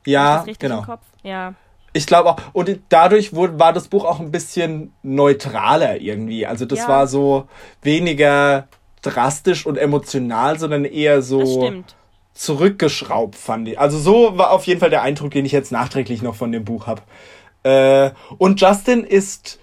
[0.06, 0.84] Ja, genau.
[1.24, 1.54] Ja.
[1.94, 6.48] Ich glaube auch, und dadurch wurde, war das Buch auch ein bisschen neutraler irgendwie.
[6.48, 6.88] Also das Ja.
[6.88, 7.48] war so
[7.82, 8.68] weniger
[9.02, 11.84] drastisch und emotional, sondern eher so
[12.34, 13.80] zurückgeschraubt, fand ich.
[13.80, 16.64] Also so war auf jeden Fall der Eindruck, den ich jetzt nachträglich noch von dem
[16.64, 17.02] Buch habe.
[17.64, 19.60] Äh, und Justin ist,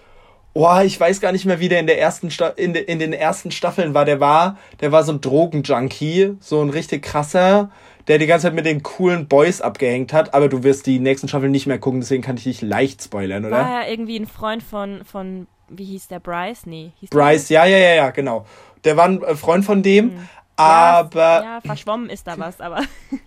[0.53, 2.99] oh, ich weiß gar nicht mehr, wie der in der ersten Sta in, de in
[2.99, 4.05] den ersten Staffeln war.
[4.05, 7.70] Der war, der war so ein Drogenjunkie, so ein richtig krasser,
[8.09, 10.35] der die ganze Zeit mit den coolen Boys abgehängt hat.
[10.35, 13.44] Aber du wirst die nächsten Staffeln nicht mehr gucken, deswegen kann ich dich leicht spoilern,
[13.44, 13.57] oder?
[13.57, 16.66] War ja irgendwie ein Freund von, von wie hieß der, Bryce?
[16.66, 16.92] Nee.
[17.01, 17.55] Hieß der Bryce, so?
[17.55, 18.46] ja, ja, ja, ja, genau.
[18.87, 20.22] Der war ein äh, Freund von dem, Ja,
[20.57, 22.81] aber Ja, verschwommen ist da was, aber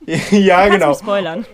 [0.32, 0.94] ja, genau.
[0.94, 1.46] spoilern.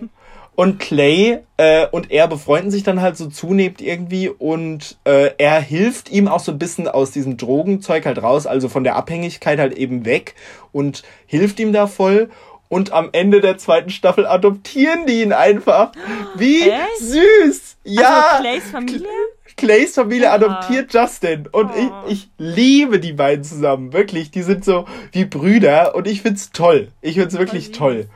[0.54, 5.60] Und Clay äh, und er befreunden sich dann halt so zunehmend irgendwie und äh, er
[5.60, 9.58] hilft ihm auch so ein bisschen aus diesem Drogenzeug halt raus, also von der Abhängigkeit
[9.58, 10.34] halt eben weg
[10.72, 12.30] und hilft ihm da voll.
[12.68, 15.92] Und am Ende der zweiten Staffel adoptieren die ihn einfach.
[16.36, 16.98] Wie Echt?
[16.98, 17.76] süß!
[17.84, 18.28] Ja!
[18.30, 19.08] Also Clays Familie?
[19.56, 20.32] Clays Familie Ja.
[20.34, 21.48] adoptiert Justin.
[21.50, 22.04] Und Oh.
[22.08, 23.92] ich, ich liebe die beiden zusammen.
[23.92, 24.30] Wirklich.
[24.30, 26.88] Die sind so wie Brüder und ich find's toll.
[27.00, 27.76] Ich find's wirklich süß.
[27.76, 28.08] toll.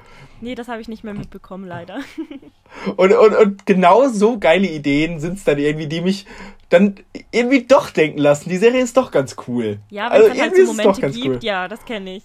[0.42, 2.00] Nee, das habe ich nicht mehr mitbekommen, leider.
[2.96, 6.24] Und, und, und genau so geile Ideen sind's dann irgendwie, die mich
[6.68, 6.94] dann
[7.32, 8.48] irgendwie doch denken lassen.
[8.48, 9.80] Die Serie ist doch ganz cool.
[9.90, 12.22] Ja, wenn es dann halt so Also es Momente gibt, ja, das kenne ich.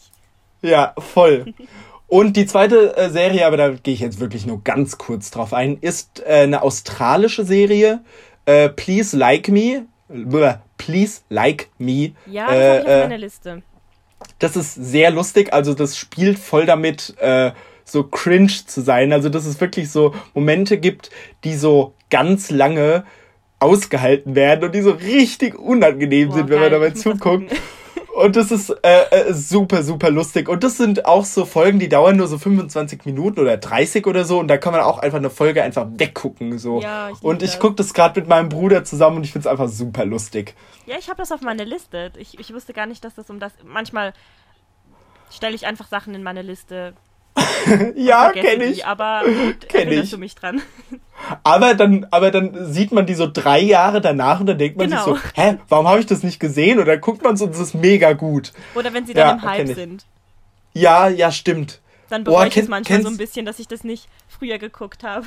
[0.62, 1.46] Ja, voll.
[2.08, 5.52] Und die zweite äh, Serie, aber da gehe ich jetzt wirklich nur ganz kurz drauf
[5.52, 8.02] ein, ist äh, eine australische Serie.
[8.46, 9.86] Äh, Please Like Me.
[10.78, 12.12] Please Like Me.
[12.26, 13.62] Ja, das Äh, habe ich auf äh, meiner Liste.
[14.40, 15.54] das ist sehr lustig.
[15.54, 17.52] Also das spielt voll damit, äh,
[17.84, 19.14] so cringe zu sein.
[19.14, 21.10] Also dass es wirklich so Momente gibt,
[21.44, 23.04] die so ganz lange
[23.60, 27.04] ausgehalten werden und die so richtig unangenehm Boah, sind, wenn man geil, dabei muss das
[27.04, 27.52] zuguckt.
[28.16, 30.48] Und das ist äh, äh, super, super lustig.
[30.48, 34.24] Und das sind auch so Folgen, die dauern nur so 25 Minuten oder 30 oder
[34.24, 34.40] so.
[34.40, 36.58] Und da kann man auch einfach eine Folge einfach weggucken.
[36.58, 36.80] So.
[36.80, 39.68] Ja, ich und ich gucke das gerade mit meinem Bruder zusammen und ich find's einfach
[39.68, 40.56] super lustig.
[40.86, 42.14] Ja, ich habe das auf meiner Liste.
[42.18, 43.52] Ich, ich wusste gar nicht, dass das um das.
[43.66, 44.14] Manchmal
[45.30, 46.94] stelle ich einfach Sachen in meine Liste.
[47.96, 48.86] Ja, kenne die, ich.
[48.86, 50.12] Aber gut, Kenn erinnerst ich.
[50.12, 50.62] du mich dran.
[51.44, 54.90] Aber dann, aber dann sieht man die so drei Jahre danach und dann denkt man
[54.90, 55.14] Genau.
[55.14, 56.80] sich so, hä, warum habe ich das nicht gesehen?
[56.80, 58.52] Und dann guckt man so und es ist mega gut.
[58.76, 60.06] Oder wenn sie Ja, dann im Hype sind.
[60.74, 61.80] Ja, ja, stimmt.
[62.10, 65.04] Dann Boah, bereue ich es manchmal so ein bisschen, dass ich das nicht früher geguckt
[65.04, 65.26] habe.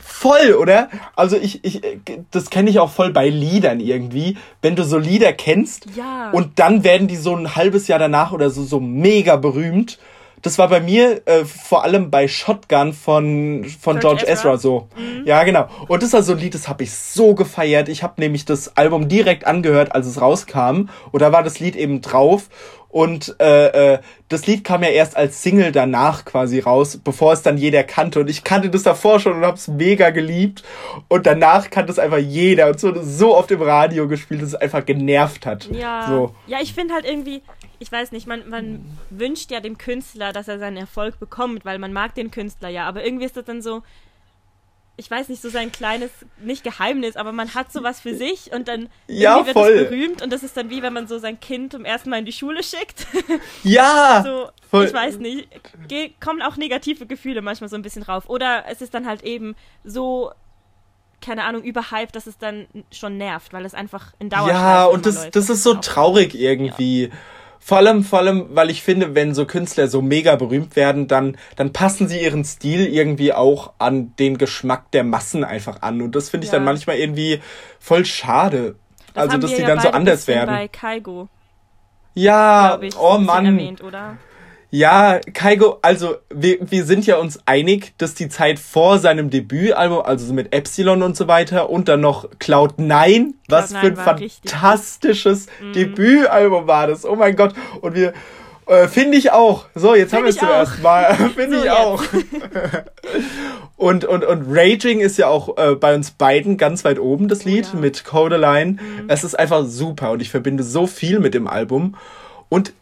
[0.00, 0.88] Voll, oder?
[1.16, 1.98] Also ich, ich, äh,
[2.30, 4.38] das kenne ich auch voll bei Liedern irgendwie.
[4.62, 6.30] Wenn du so Lieder kennst Ja.
[6.30, 9.98] und dann werden die so ein halbes Jahr danach oder so, so mega berühmt,
[10.44, 14.52] das war bei mir äh, vor allem bei Shotgun von, von George, George Ezra.
[14.52, 14.88] Ezra so.
[14.94, 15.26] Mhm.
[15.26, 15.68] Ja, genau.
[15.88, 17.88] Und das war so ein Lied, das habe ich so gefeiert.
[17.88, 20.90] Ich habe nämlich das Album direkt angehört, als es rauskam.
[21.12, 22.50] Und da war das Lied eben drauf.
[22.90, 27.40] Und äh, äh, das Lied kam ja erst als Single danach quasi raus, bevor es
[27.40, 28.20] dann jeder kannte.
[28.20, 30.62] Und ich kannte das davor schon und hab's mega geliebt.
[31.08, 34.54] Und danach kannte es einfach jeder und so, so oft im Radio gespielt, dass es
[34.54, 35.70] einfach genervt hat.
[35.72, 36.34] Ja, so.
[36.46, 37.40] ja ich finde halt irgendwie,
[37.78, 41.78] ich weiß nicht, man, man wünscht ja dem Künstler, dass er seinen Erfolg bekommt, weil
[41.78, 42.86] man mag den Künstler ja.
[42.86, 43.82] Aber irgendwie ist das dann so,
[44.96, 48.68] ich weiß nicht, so sein kleines, nicht Geheimnis, aber man hat sowas für sich und
[48.68, 51.72] dann ja, wird es berühmt und das ist dann wie, wenn man so sein Kind
[51.72, 53.06] zum ersten Mal in die Schule schickt.
[53.64, 54.22] Ja!
[54.24, 54.84] so, voll.
[54.84, 55.48] Ich weiß nicht,
[56.20, 58.28] kommen auch negative Gefühle manchmal so ein bisschen drauf.
[58.28, 60.30] Oder es ist dann halt eben so,
[61.20, 65.06] keine Ahnung, überhyped, dass es dann schon nervt, weil es einfach in Dauerschleife Ja, und
[65.06, 67.04] das, das ist so traurig irgendwie.
[67.04, 67.14] Ja.
[67.66, 71.38] Vor allem, vor allem, weil ich finde, wenn so Künstler so mega berühmt werden, dann,
[71.56, 76.02] dann passen sie ihren Stil irgendwie auch an den Geschmack der Massen einfach an.
[76.02, 76.58] Und das finde ich ja.
[76.58, 77.40] dann manchmal irgendwie
[77.80, 78.74] voll schade.
[79.14, 80.54] Das also, dass die ja dann so anders werden.
[80.54, 81.30] Bei Kaigo.
[82.12, 83.46] Ja, ich, oh Mann.
[83.46, 84.18] Erwähnt, oder?
[84.74, 90.00] Ja, Kaigo, also wir, wir sind ja uns einig, dass die Zeit vor seinem Debütalbum,
[90.00, 95.46] also mit Epsilon und so weiter und dann noch Cloud 9, was für ein fantastisches
[95.46, 95.64] richtig.
[95.64, 95.72] Mhm.
[95.74, 97.04] Debütalbum war das.
[97.04, 97.54] Oh mein Gott.
[97.82, 98.14] Und wir,
[98.66, 99.66] äh, finde ich auch.
[99.76, 101.14] So, jetzt Find haben wir es zum ersten Mal.
[101.36, 102.02] Finde so ich auch.
[103.76, 107.46] und, und, und Raging ist ja auch äh, bei uns beiden ganz weit oben, das
[107.46, 107.80] oh Lied oh, ja.
[107.80, 108.72] mit Codeline.
[108.72, 109.04] Mhm.
[109.06, 111.94] Es ist einfach super und ich verbinde so viel mit dem Album.
[112.48, 112.72] Und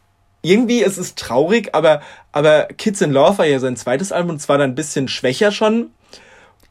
[0.43, 2.03] irgendwie ist es traurig, aber,
[2.33, 5.53] aber Kids in Love war ja sein zweites Album und zwar dann ein bisschen schwächer
[5.53, 5.91] schon.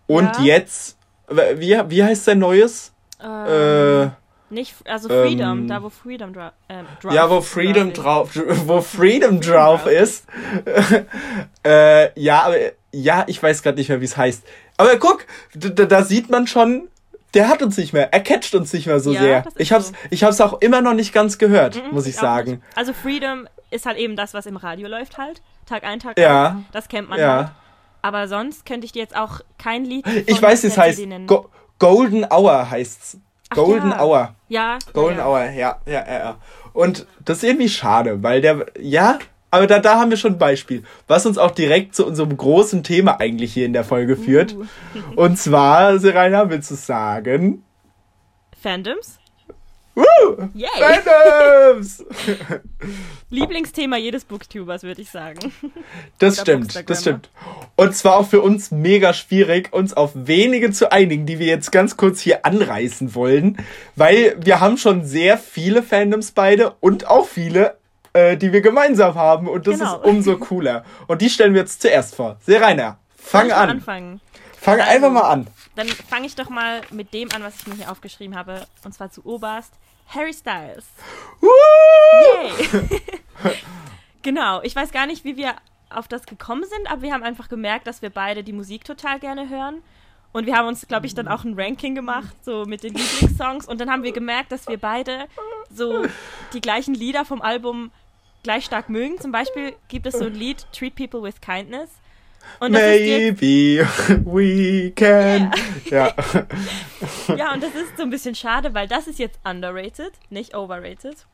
[0.07, 0.43] Und ja.
[0.43, 0.97] jetzt,
[1.29, 2.91] wie, wie heißt sein neues?
[3.23, 4.09] Ähm, äh,
[4.51, 8.31] nicht, also Freedom, ähm, da wo Freedom dra äh, drauf Ja, wo Freedom drauf,
[8.65, 10.25] wo Freedom drauf ist.
[11.65, 12.57] äh, ja, aber,
[12.91, 14.43] ja, ich weiß gerade nicht mehr, wie es heißt.
[14.75, 16.89] Aber guck, da, da sieht man schon,
[17.33, 19.45] der hat uns nicht mehr, er catcht uns nicht mehr so ja, sehr.
[19.57, 19.93] Ich hab's, so.
[20.09, 22.51] ich hab's auch immer noch nicht ganz gehört, mhm, muss ich, ich sagen.
[22.51, 22.63] Nicht.
[22.75, 25.41] Also Freedom ist halt eben das, was im Radio läuft halt.
[25.65, 26.49] Tag ein, Tag ja.
[26.49, 26.55] aus.
[26.71, 27.35] Das kennt man ja.
[27.35, 27.47] halt.
[28.01, 30.05] Aber sonst könnte ich dir jetzt auch kein Lied.
[30.25, 33.17] Ich weiß, es heißt Go Golden Hour heißt's.
[33.49, 34.01] Golden ja.
[34.01, 34.35] Hour.
[34.49, 34.79] Ja.
[34.93, 35.27] Golden ja.
[35.27, 36.37] Hour, ja, ja, ja.
[36.73, 39.19] Und das ist irgendwie schade, weil der, ja,
[39.51, 42.83] aber da, da haben wir schon ein Beispiel, was uns auch direkt zu unserem großen
[42.83, 44.55] Thema eigentlich hier in der Folge führt.
[44.55, 44.65] Uh.
[45.15, 47.63] Und zwar, Serena, willst du sagen?
[48.59, 49.19] Fandoms?
[49.93, 50.49] Woo!
[50.53, 50.69] Yay!
[50.79, 52.05] Fandoms!
[53.29, 55.51] Lieblingsthema jedes Booktubers, würde ich sagen.
[56.17, 57.29] Das stimmt, das stimmt.
[57.75, 61.71] Und zwar auch für uns mega schwierig, uns auf wenige zu einigen, die wir jetzt
[61.71, 63.57] ganz kurz hier anreißen wollen,
[63.95, 67.77] weil wir haben schon sehr viele Fandoms beide und auch viele,
[68.13, 69.97] äh, die wir gemeinsam haben und das genau.
[69.97, 70.83] ist umso cooler.
[71.07, 72.37] Und die stellen wir jetzt zuerst vor.
[72.41, 73.69] Sehr Rainer, fang an.
[73.69, 74.21] Anfangen?
[74.59, 75.47] Fang also, einfach mal an.
[75.75, 78.67] Dann fange ich doch mal mit dem an, was ich mir hier aufgeschrieben habe.
[78.83, 79.73] Und zwar zu Oberst.
[80.07, 80.85] Harry Styles.
[81.39, 81.49] Woo!
[82.23, 83.01] Yay!
[84.21, 85.55] genau, ich weiß gar nicht, wie wir
[85.89, 89.19] auf das gekommen sind, aber wir haben einfach gemerkt, dass wir beide die Musik total
[89.19, 89.81] gerne hören.
[90.33, 93.67] Und wir haben uns, glaube ich, dann auch ein Ranking gemacht, so mit den Lieblingssongs.
[93.67, 95.25] Und dann haben wir gemerkt, dass wir beide
[95.73, 96.05] so
[96.53, 97.91] die gleichen Lieder vom Album
[98.43, 99.19] gleich stark mögen.
[99.19, 101.89] Zum Beispiel gibt es so ein Lied, Treat People with Kindness.
[102.59, 103.87] Und Maybe
[104.25, 105.51] we can.
[105.89, 106.13] Yeah.
[107.27, 107.35] Ja.
[107.35, 111.25] ja, und das ist so ein bisschen schade, weil das ist jetzt underrated, nicht overrated.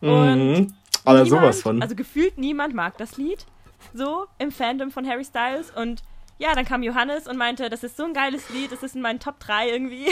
[0.00, 0.74] Und mhm.
[1.04, 1.82] Aber niemand, sowas von.
[1.82, 3.44] Also gefühlt niemand mag das Lied
[3.94, 6.02] so im Fandom von Harry Styles und
[6.38, 9.02] ja, dann kam Johannes und meinte, das ist so ein geiles Lied, das ist in
[9.02, 10.06] meinen Top 3 irgendwie.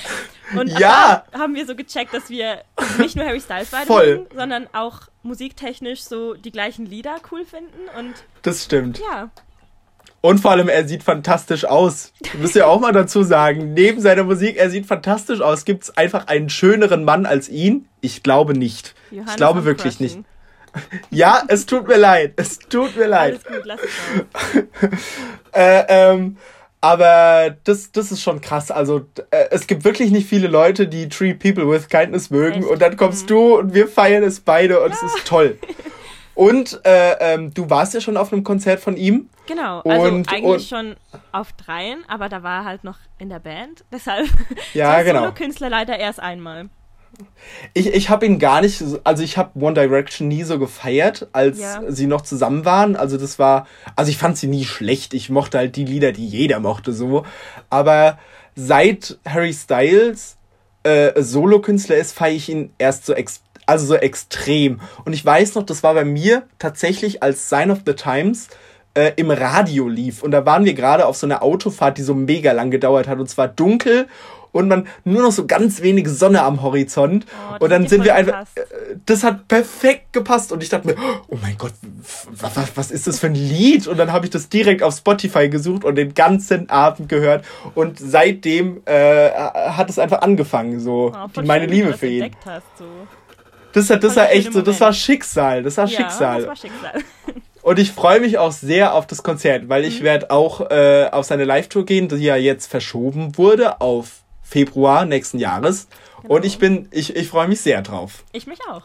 [0.58, 1.24] Und ja.
[1.32, 2.62] haben wir so gecheckt, dass wir
[2.98, 3.88] nicht nur Harry Styles beide.
[3.90, 8.98] Mögen, sondern auch musiktechnisch so die gleichen Lieder cool finden und Das stimmt.
[8.98, 9.30] Ja.
[10.22, 12.12] Und vor allem, er sieht fantastisch aus.
[12.38, 13.72] Müsst ihr auch mal dazu sagen.
[13.72, 15.64] Neben seiner Musik, er sieht fantastisch aus.
[15.64, 17.88] Gibt es einfach einen schöneren Mann als ihn?
[18.02, 18.94] Ich glaube nicht.
[19.10, 20.18] Johannes ich glaube wirklich Crushing.
[20.18, 20.29] nicht.
[21.10, 22.34] Ja, es tut mir leid.
[22.36, 23.40] Es tut mir leid.
[23.44, 24.98] Alles gut, lass es
[25.52, 26.36] äh, ähm,
[26.80, 28.70] aber das, das ist schon krass.
[28.70, 32.60] Also, äh, es gibt wirklich nicht viele Leute, die Treat People with Kindness mögen.
[32.60, 32.68] Echt?
[32.68, 33.28] Und dann kommst mhm.
[33.28, 34.96] du und wir feiern es beide und ja.
[34.96, 35.58] es ist toll.
[36.40, 39.28] Und äh, ähm, du warst ja schon auf einem Konzert von ihm.
[39.46, 40.96] Genau, also und, eigentlich und, schon
[41.32, 43.84] auf dreien, aber da war er halt noch in der Band.
[43.92, 44.26] Deshalb
[44.72, 45.32] ja, genau.
[45.32, 46.70] Künstler leider erst einmal.
[47.74, 51.58] Ich, ich habe ihn gar nicht, also ich habe One Direction nie so gefeiert, als
[51.58, 51.82] ja.
[51.88, 52.96] sie noch zusammen waren.
[52.96, 55.14] Also das war, also ich fand sie nie schlecht.
[55.14, 57.24] Ich mochte halt die Lieder, die jeder mochte so.
[57.68, 58.18] Aber
[58.54, 60.36] seit Harry Styles
[60.82, 63.14] äh, Solokünstler ist, feiere ich ihn erst so,
[63.66, 64.80] Also so extrem.
[65.04, 68.48] Und ich weiß noch, das war bei mir tatsächlich als Sign of the Times
[68.94, 70.22] äh, im Radio lief.
[70.22, 73.18] Und da waren wir gerade auf so einer Autofahrt, die so mega lang gedauert hat.
[73.18, 74.08] Und zwar dunkel
[74.52, 77.26] und man nur noch so ganz wenig Sonne am Horizont.
[77.52, 78.42] Oh, und dann sind wir einfach.
[78.54, 78.62] Äh,
[79.06, 80.52] das hat perfekt gepasst.
[80.52, 80.96] Und ich dachte mir,
[81.28, 81.72] oh mein Gott,
[82.30, 83.86] was, was ist das für ein Lied?
[83.86, 87.44] Und dann habe ich das direkt auf Spotify gesucht und den ganzen Abend gehört.
[87.74, 92.30] Und seitdem äh, hat es einfach angefangen, so oh, meine schön, Liebe für ihn.
[92.44, 92.84] Hast, so.
[93.72, 95.62] Das, das war echt so, das war Schicksal.
[95.62, 96.38] Das war ja, Schicksal.
[96.40, 96.92] Das war Schicksal.
[97.62, 100.04] Und ich freue mich auch sehr auf das Konzert, weil ich mhm.
[100.04, 105.38] werde auch äh, auf seine Live-Tour gehen, die ja jetzt verschoben wurde auf Februar nächsten
[105.38, 105.88] Jahres.
[106.22, 106.34] Genau.
[106.34, 108.24] Und ich bin, ich, ich freue mich sehr drauf.
[108.32, 108.82] Ich mich auch.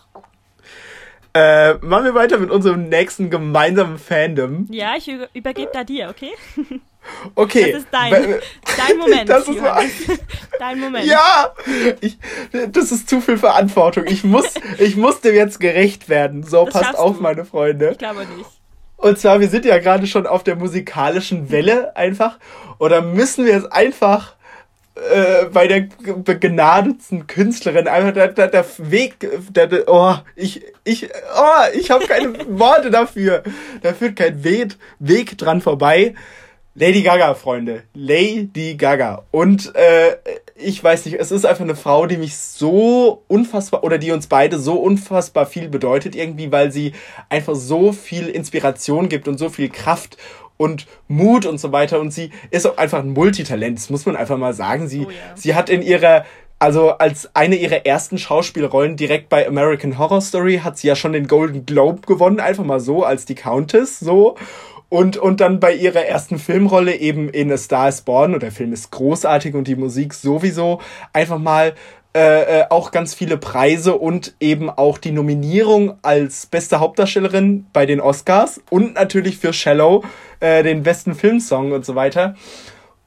[1.34, 4.67] Äh, machen wir weiter mit unserem nächsten gemeinsamen Fandom.
[4.69, 6.32] Ja, ich übergebe da dir, okay?
[7.36, 7.71] Okay.
[7.71, 9.30] Das ist dein, dein Moment.
[9.30, 9.91] Das ist ein,
[10.60, 11.06] dein Moment.
[11.06, 11.54] Ja!
[12.01, 12.17] Ich,
[12.71, 14.06] das ist zu viel Verantwortung.
[14.08, 16.41] Ich muss, ich muss dem jetzt gerecht werden.
[16.41, 17.21] So, das passt auf, du.
[17.21, 17.91] meine Freunde.
[17.91, 18.49] Ich glaube nicht.
[18.97, 22.39] Und zwar, wir sind ja gerade schon auf der musikalischen Welle einfach.
[22.80, 24.35] Oder müssen wir jetzt einfach
[24.95, 25.88] äh, bei der
[26.23, 32.05] begnadetsten Künstlerin einfach der, der, der Weg, der, der, oh, ich, ich, oh, ich habe
[32.05, 33.43] keine Worte dafür.
[33.81, 36.15] Da führt kein Weg, Weg dran vorbei.
[36.75, 37.84] Lady Gaga, Freunde.
[37.93, 39.23] Lady Gaga.
[39.31, 40.17] Und äh,
[40.55, 44.27] ich weiß nicht, es ist einfach eine Frau, die mich so unfassbar, oder die uns
[44.27, 46.93] beide so unfassbar viel bedeutet irgendwie, weil sie
[47.29, 50.17] einfach so viel Inspiration gibt und so viel Kraft
[50.57, 51.99] und Mut und so weiter.
[51.99, 54.87] Und sie ist auch einfach ein Multitalent, das muss man einfach mal sagen.
[54.87, 55.35] Sie, oh yeah.
[55.35, 56.25] sie hat in ihrer,
[56.59, 61.13] also als eine ihrer ersten Schauspielrollen direkt bei American Horror Story hat sie ja schon
[61.13, 64.35] den Golden Globe gewonnen, einfach mal so, als die Countess, so.
[64.87, 68.51] Und, und dann bei ihrer ersten Filmrolle eben in A Star is Born, und der
[68.51, 70.79] Film ist großartig und die Musik sowieso,
[71.11, 71.73] einfach mal
[72.15, 77.86] äh, äh, auch ganz viele Preise und eben auch die Nominierung als beste Hauptdarstellerin bei
[77.86, 80.06] den Oscars und natürlich für Shallow
[80.39, 82.36] äh, den besten Filmsong und so weiter.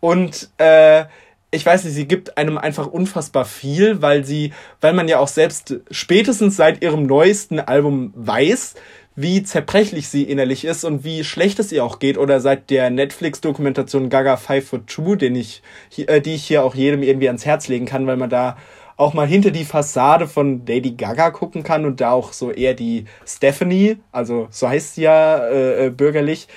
[0.01, 1.07] Und äh,
[1.51, 5.29] ich weiß nicht, sie gibt einem einfach unfassbar viel, weil sie, weil man ja auch
[5.29, 8.75] selbst spätestens seit ihrem neuesten Album weiß,
[9.17, 12.19] wie zerbrechlich sie innerlich ist und wie schlecht es ihr auch geht.
[12.19, 15.63] Oder seit der Netflix-Dokumentation Gaga Five for Two, den ich,
[15.97, 18.59] äh, die ich hier auch jedem irgendwie ans Herz legen kann, weil man da
[18.99, 22.75] auch mal hinter die Fassade von Lady Gaga gucken kann und da auch so eher
[22.75, 26.49] die Stephanie, also so heißt sie ja äh, äh, bürgerlich,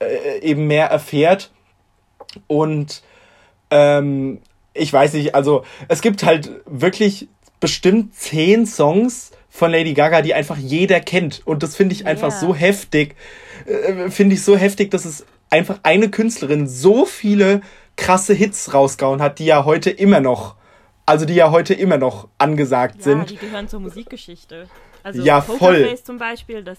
[0.00, 1.52] äh, eben mehr erfährt.
[2.48, 3.02] Und
[3.70, 4.40] ähm,
[4.74, 7.28] ich weiß nicht, also es gibt halt wirklich
[7.60, 11.42] bestimmt zehn Songs von Lady Gaga, die einfach jeder kennt.
[11.44, 12.40] Und das finde ich einfach yeah.
[12.40, 13.14] so heftig.
[13.66, 17.60] Äh, finde ich so heftig, dass es einfach eine Künstlerin so viele
[17.94, 20.56] krasse Hits rausgehauen hat, die ja heute immer noch
[21.06, 23.30] also die ja heute immer noch angesagt ja, sind.
[23.30, 24.68] Die gehören zur Musikgeschichte.
[25.02, 25.96] Also ja, voll.
[26.02, 26.78] zum Beispiel, das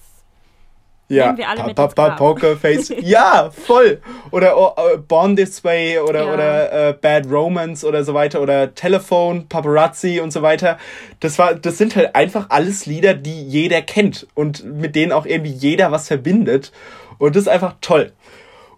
[1.08, 2.92] ja, wir alle pa pa pa Pokerface.
[3.02, 4.02] ja, voll.
[4.32, 6.34] Oder oh, uh, Born This Way oder, ja.
[6.34, 10.80] oder uh, Bad Romance oder so weiter oder Telephone, Paparazzi und so weiter.
[11.20, 15.28] Das war, das sind halt einfach alles Lieder, die jeder kennt und mit denen auch
[15.28, 16.72] irgendwie jeder was verbindet.
[17.20, 18.12] Und das ist einfach toll.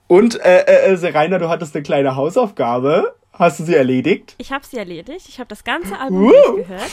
[0.08, 3.16] Und äh, äh, äh Rainer, du hattest eine kleine Hausaufgabe.
[3.38, 4.36] Hast du sie erledigt?
[4.38, 5.30] Ich habe sie erledigt.
[5.30, 6.56] Ich habe das ganze Album uh.
[6.56, 6.92] gehört.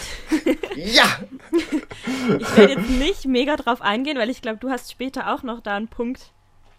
[0.76, 1.04] ja!
[2.38, 5.60] ich werde jetzt nicht mega drauf eingehen, weil ich glaube, du hast später auch noch
[5.60, 6.32] da einen Punkt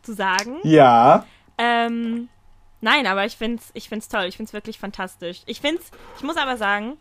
[0.03, 0.57] zu sagen.
[0.63, 1.25] Ja.
[1.57, 2.29] Ähm,
[2.81, 4.25] nein, aber ich finde es ich find's toll.
[4.25, 5.41] Ich finde es wirklich fantastisch.
[5.47, 5.81] Ich finde
[6.17, 6.97] ich muss aber sagen,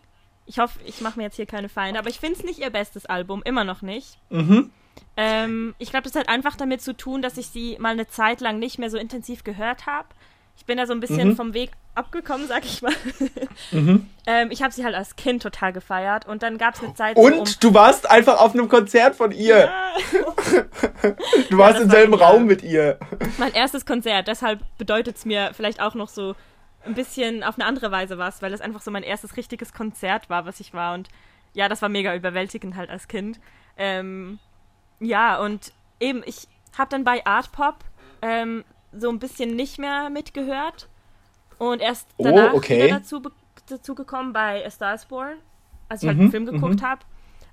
[0.47, 2.71] ich hoffe, ich mache mir jetzt hier keine Feinde, aber ich finde es nicht ihr
[2.71, 4.19] bestes Album, immer noch nicht.
[4.31, 4.71] Mhm.
[5.17, 8.41] Ähm, ich glaube, das hat einfach damit zu tun, dass ich sie mal eine Zeit
[8.41, 10.09] lang nicht mehr so intensiv gehört habe.
[10.57, 11.37] Ich bin da so ein bisschen mhm.
[11.37, 12.93] vom Weg abgekommen, sag ich mal.
[13.71, 14.09] Mhm.
[14.27, 17.17] ähm, ich habe sie halt als Kind total gefeiert und dann gab es eine Zeit.
[17.17, 19.59] Und so um du warst einfach auf einem Konzert von ihr.
[19.59, 19.95] Ja.
[21.51, 22.99] du warst ja, im selben war, Raum mit ihr.
[23.39, 26.35] Mein erstes Konzert, deshalb bedeutet es mir vielleicht auch noch so
[26.85, 30.31] ein bisschen auf eine andere Weise was, weil das einfach so mein erstes richtiges Konzert
[30.31, 31.09] war, was ich war und
[31.55, 33.41] ja, das war mega überwältigend halt als Kind.
[33.77, 34.39] Ähm,
[35.01, 37.77] ja, und eben, ich habe dann bei Art Pop
[38.23, 38.65] ähm,
[38.99, 40.89] so ein bisschen nicht mehr mitgehört
[41.59, 42.85] und erst oh, danach oh, okay.
[42.85, 43.23] wieder dazu,
[43.69, 45.39] dazu gekommen bei A Star is Born,
[45.89, 46.87] als ich halt mhm, halt den Film geguckt mhm.
[46.87, 47.01] habe.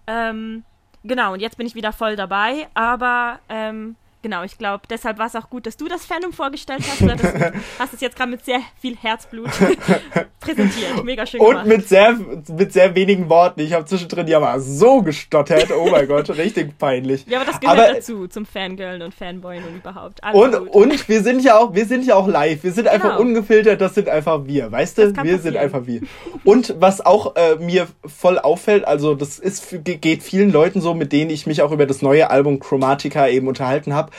[0.07, 0.63] Ähm,
[1.03, 5.27] genau, und jetzt bin ich wieder voll dabei, aber ähm, genau, ich glaube, deshalb war
[5.27, 7.01] es auch gut, dass du das Fandom vorgestellt hast.
[7.01, 7.09] Du
[7.79, 9.49] hast es jetzt gerade mit sehr viel Herzblut
[10.39, 11.03] präsentiert.
[11.03, 11.65] Mega schön gemacht.
[11.65, 12.17] Und mit sehr,
[12.49, 13.61] mit sehr wenigen Worten.
[13.61, 15.71] Ich habe zwischendrin ja mal so gestottert.
[15.71, 17.25] Oh mein Gott, richtig peinlich.
[17.27, 20.23] Ja, aber das gehört aber, dazu, zum Fangirlen und Fanboyen und überhaupt.
[20.23, 22.63] Alles und, und wir sind ja auch, wir sind ja auch live.
[22.63, 22.95] Wir sind genau.
[22.95, 24.71] einfach ungefiltert, das sind einfach wir.
[24.71, 25.07] Weißt du?
[25.07, 25.41] Wir passieren.
[25.41, 26.01] sind einfach wir.
[26.43, 31.11] Und was auch äh, mir voll auffällt, also das ist, geht vielen Leuten so, mit
[31.11, 34.10] denen ich mich auch über das neue Album Chromatica eben unterhalten habe.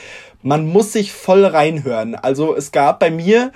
[0.42, 2.14] Man muss sich voll reinhören.
[2.14, 3.52] Also es gab bei mir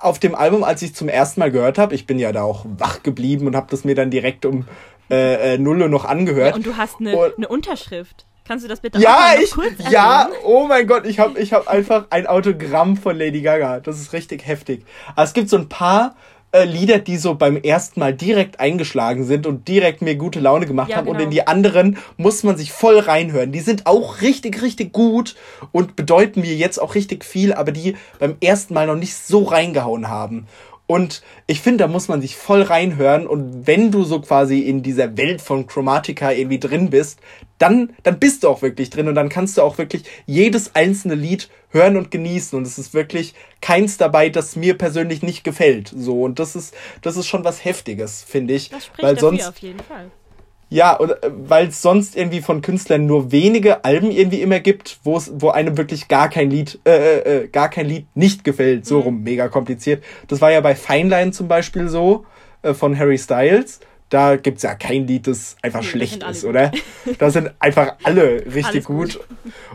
[0.00, 2.64] auf dem Album, als ich zum ersten Mal gehört habe, ich bin ja da auch
[2.76, 4.66] wach geblieben und habe das mir dann direkt um
[5.10, 6.50] äh, äh, Null Uhr noch angehört.
[6.50, 8.26] Ja, und du hast eine, eine Unterschrift.
[8.46, 9.90] Kannst du das bitte ja, ich, kurz erwähnen?
[9.90, 13.80] Ja, oh mein Gott, ich habe ich hab einfach ein Autogramm von Lady Gaga.
[13.80, 14.84] Das ist richtig heftig.
[15.14, 16.14] Aber es gibt so ein paar
[16.54, 20.66] äh, Lieder, die so beim ersten Mal direkt eingeschlagen sind und direkt mir gute Laune
[20.66, 21.06] gemacht ja, haben.
[21.06, 21.18] Genau.
[21.18, 23.50] Und in die anderen muss man sich voll reinhören.
[23.50, 25.34] Die sind auch richtig, richtig gut
[25.72, 29.42] und bedeuten mir jetzt auch richtig viel, aber die beim ersten Mal noch nicht so
[29.42, 30.46] reingehauen haben.
[30.94, 33.26] Und ich finde, da muss man sich voll reinhören.
[33.26, 37.18] Und wenn du so quasi in dieser Welt von Chromatica irgendwie drin bist,
[37.58, 41.16] dann, dann bist du auch wirklich drin und dann kannst du auch wirklich jedes einzelne
[41.16, 42.56] Lied hören und genießen.
[42.56, 45.92] Und es ist wirklich keins dabei, das mir persönlich nicht gefällt.
[45.96, 46.22] So.
[46.22, 48.70] Und das ist, das ist schon was Heftiges, finde ich.
[48.70, 50.12] Das spricht weil sonst, auf jeden Fall.
[50.74, 55.16] Ja, äh, weil es sonst irgendwie von Künstlern nur wenige Alben irgendwie immer gibt, wo
[55.16, 58.84] es, wo einem wirklich gar kein Lied, äh, äh, äh, gar kein Lied nicht gefällt.
[58.84, 59.02] So mhm.
[59.02, 60.02] rum, mega kompliziert.
[60.26, 62.26] Das war ja bei Fine Line zum Beispiel so,
[62.62, 63.78] äh, von Harry Styles.
[64.08, 66.50] Da gibt's ja kein Lied, das einfach nee, schlecht ist, gut.
[66.50, 66.72] oder?
[67.18, 69.20] Da sind einfach alle richtig gut.
[69.20, 69.20] gut.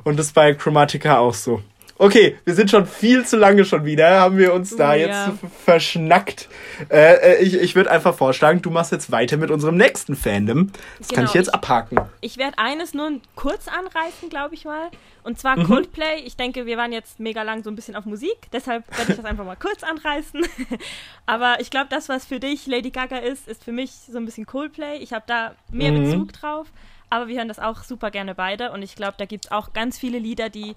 [0.03, 1.61] Und das bei Chromatica auch so.
[2.01, 5.09] Okay, wir sind schon viel zu lange schon wieder, haben wir uns da oh, jetzt
[5.09, 5.33] ja.
[5.65, 6.47] verschnackt.
[6.89, 10.71] Äh, äh, ich ich würde einfach vorschlagen, du machst jetzt weiter mit unserem nächsten Fandom.
[10.97, 11.99] Das genau, kann ich jetzt abhaken.
[12.21, 14.89] Ich, ich werde eines nur kurz anreißen, glaube ich mal.
[15.23, 15.65] Und zwar mhm.
[15.65, 16.21] Coldplay.
[16.23, 19.17] Ich denke, wir waren jetzt mega lang so ein bisschen auf Musik, deshalb werde ich
[19.17, 20.47] das einfach mal kurz anreißen.
[21.25, 24.23] Aber ich glaube, das, was für dich Lady Gaga ist, ist für mich so ein
[24.23, 24.99] bisschen Coldplay.
[24.99, 26.05] Ich habe da mehr mhm.
[26.05, 26.67] Bezug drauf.
[27.09, 28.71] Aber wir hören das auch super gerne beide.
[28.71, 30.75] Und ich glaube, da gibt es auch ganz viele Lieder, die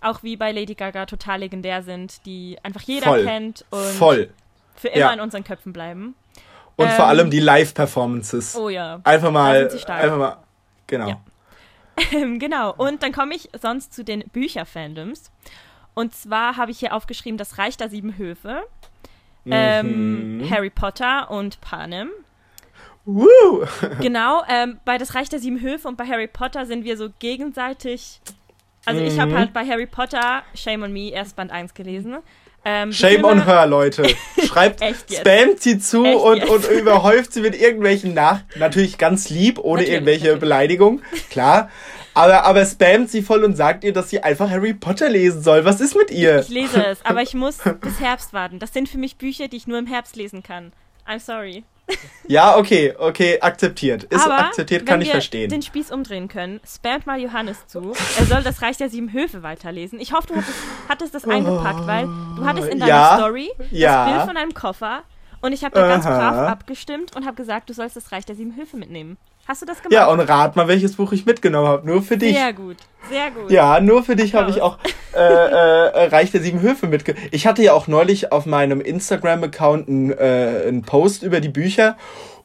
[0.00, 3.24] auch wie bei Lady Gaga total legendär sind, die einfach jeder Voll.
[3.24, 4.30] kennt und Voll.
[4.74, 5.12] für immer ja.
[5.12, 6.14] in unseren Köpfen bleiben.
[6.76, 8.56] Und ähm, vor allem die Live-Performances.
[8.56, 9.00] Oh ja.
[9.02, 10.36] Einfach mal, einfach mal,
[10.86, 11.08] genau.
[11.08, 11.20] Ja.
[12.38, 12.74] genau.
[12.76, 15.32] Und dann komme ich sonst zu den Bücher-Fandoms.
[15.94, 18.62] Und zwar habe ich hier aufgeschrieben, das Reich der Sieben Höfe,
[19.46, 20.50] ähm, mhm.
[20.50, 22.10] Harry Potter und Panem.
[23.04, 23.66] Woo!
[24.00, 27.08] genau, ähm, bei das Reich der Sieben Höfe und bei Harry Potter sind wir so
[27.18, 28.20] gegenseitig
[28.88, 29.38] also ich habe mhm.
[29.38, 32.18] halt bei Harry Potter Shame on Me erst Band 1 gelesen.
[32.64, 34.06] Ähm, Shame on her, Leute.
[34.46, 38.40] Schreibt, spamt sie zu und, und überhäuft sie mit irgendwelchen Nach...
[38.56, 40.40] Natürlich ganz lieb, ohne Natürlich, irgendwelche natürlich.
[40.40, 41.02] Beleidigung.
[41.30, 41.70] Klar.
[42.14, 45.64] Aber, aber spamt sie voll und sagt ihr, dass sie einfach Harry Potter lesen soll.
[45.64, 46.40] Was ist mit ihr?
[46.40, 48.58] Ich lese es, aber ich muss bis Herbst warten.
[48.58, 50.72] Das sind für mich Bücher, die ich nur im Herbst lesen kann.
[51.06, 51.64] I'm sorry.
[52.26, 54.04] Ja, okay, okay, akzeptiert.
[54.04, 55.48] Ist Aber akzeptiert, kann ich verstehen.
[55.48, 57.94] Den Spieß umdrehen können, spamt mal Johannes zu.
[58.18, 59.98] Er soll das Reich der Sieben Höfe weiterlesen.
[59.98, 63.66] Ich hoffe, du hattest, hattest das eingepackt, weil du hattest in deiner ja, Story das
[63.70, 64.04] ja.
[64.04, 65.04] Bild von einem Koffer
[65.40, 68.36] und ich habe da ganz brav abgestimmt und habe gesagt, du sollst das Reich der
[68.36, 69.16] Sieben Höfe mitnehmen.
[69.48, 69.92] Hast du das gemacht?
[69.92, 71.86] Ja, und rat mal, welches Buch ich mitgenommen habe.
[71.86, 72.36] Nur für dich.
[72.36, 72.76] Sehr gut,
[73.10, 73.50] sehr gut.
[73.50, 74.76] Ja, nur für dich habe ich auch
[75.14, 77.26] äh, äh, Reich der Sieben Höfe mitgenommen.
[77.30, 81.96] Ich hatte ja auch neulich auf meinem Instagram-Account einen, äh, einen Post über die Bücher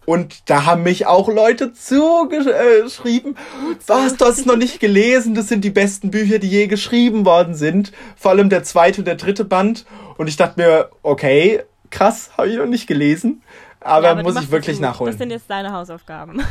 [0.05, 3.37] und da haben mich auch Leute zugeschrieben,
[3.85, 7.25] was, du hast es noch nicht gelesen, das sind die besten Bücher, die je geschrieben
[7.25, 7.91] worden sind.
[8.15, 9.85] Vor allem der zweite und der dritte Band.
[10.17, 13.43] Und ich dachte mir, okay, krass, habe ich noch nicht gelesen.
[13.83, 15.11] Aber, ja, aber muss ich wirklich nachholen.
[15.11, 16.41] Das sind jetzt deine Hausaufgaben.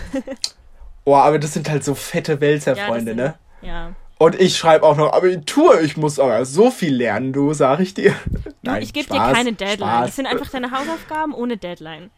[1.04, 3.34] oh, aber das sind halt so fette Wälzer-Freunde, ja, ne?
[3.62, 3.92] Ja.
[4.18, 7.94] Und ich schreibe auch noch Abitur, ich muss aber so viel lernen, du, sag ich
[7.94, 8.14] dir.
[8.62, 9.88] Nein, ich gebe dir keine Deadline.
[9.88, 10.06] Spaß.
[10.06, 12.10] Das sind einfach deine Hausaufgaben ohne Deadline.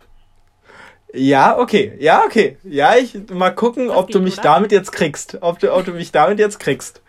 [1.14, 1.96] Ja, okay.
[2.00, 2.58] Ja, okay.
[2.64, 4.42] Ja, ich mal gucken, das ob geht, du mich oder?
[4.42, 5.38] damit jetzt kriegst.
[5.40, 7.00] Ob du, ob du mich damit jetzt kriegst.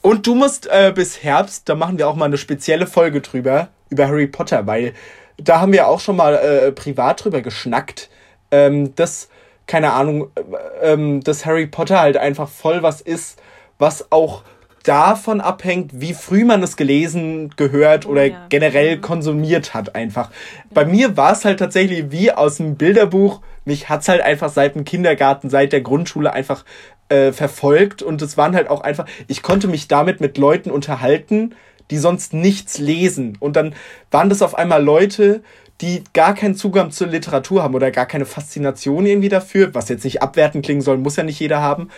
[0.00, 3.68] Und du musst äh, bis Herbst, da machen wir auch mal eine spezielle Folge drüber,
[3.90, 4.94] über Harry Potter, weil
[5.36, 8.10] da haben wir auch schon mal äh, privat drüber geschnackt,
[8.50, 9.28] ähm, dass,
[9.66, 13.40] keine Ahnung, äh, ähm, dass Harry Potter halt einfach voll was ist,
[13.78, 14.42] was auch
[14.84, 18.46] davon abhängt, wie früh man es gelesen, gehört oder ja.
[18.50, 19.00] generell mhm.
[19.00, 20.30] konsumiert hat einfach.
[20.72, 23.40] Bei mir war es halt tatsächlich wie aus dem Bilderbuch.
[23.64, 26.64] Mich hat's halt einfach seit dem Kindergarten, seit der Grundschule einfach
[27.08, 31.54] äh, verfolgt und es waren halt auch einfach, ich konnte mich damit mit Leuten unterhalten,
[31.90, 33.36] die sonst nichts lesen.
[33.40, 33.74] Und dann
[34.10, 35.42] waren das auf einmal Leute,
[35.80, 40.04] die gar keinen Zugang zur Literatur haben oder gar keine Faszination irgendwie dafür, was jetzt
[40.04, 41.90] nicht abwertend klingen soll, muss ja nicht jeder haben.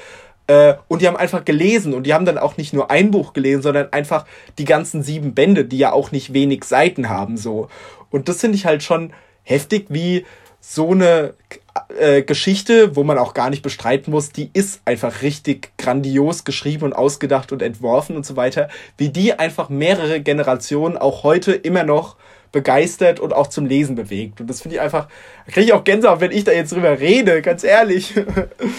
[0.47, 3.33] Äh, und die haben einfach gelesen und die haben dann auch nicht nur ein Buch
[3.33, 4.25] gelesen, sondern einfach
[4.59, 7.69] die ganzen sieben Bände, die ja auch nicht wenig Seiten haben, so.
[8.11, 9.13] Und das finde ich halt schon
[9.43, 10.25] heftig, wie
[10.61, 11.35] so eine
[11.99, 16.85] äh, Geschichte, wo man auch gar nicht bestreiten muss, die ist einfach richtig grandios geschrieben
[16.85, 21.85] und ausgedacht und entworfen und so weiter, wie die einfach mehrere Generationen auch heute immer
[21.85, 22.17] noch
[22.53, 24.41] begeistert und auch zum Lesen bewegt.
[24.41, 25.09] Und das finde ich einfach,
[25.45, 28.15] da kriege ich auch Gänsehaut, wenn ich da jetzt drüber rede, ganz ehrlich.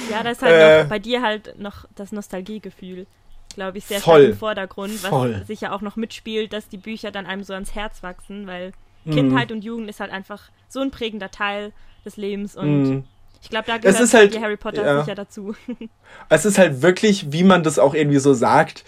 [0.09, 3.05] Ja, da ist halt äh, noch, bei dir halt noch das Nostalgiegefühl,
[3.53, 5.43] glaube ich, sehr voll, stark im Vordergrund, was voll.
[5.45, 8.71] sich ja auch noch mitspielt, dass die Bücher dann einem so ans Herz wachsen, weil
[9.05, 9.11] mhm.
[9.11, 11.71] Kindheit und Jugend ist halt einfach so ein prägender Teil
[12.07, 13.03] des Lebens und mhm.
[13.41, 15.03] ich glaube, da gehört halt, Harry Potter ja.
[15.03, 15.55] sicher dazu.
[16.29, 18.83] Es ist halt wirklich, wie man das auch irgendwie so sagt,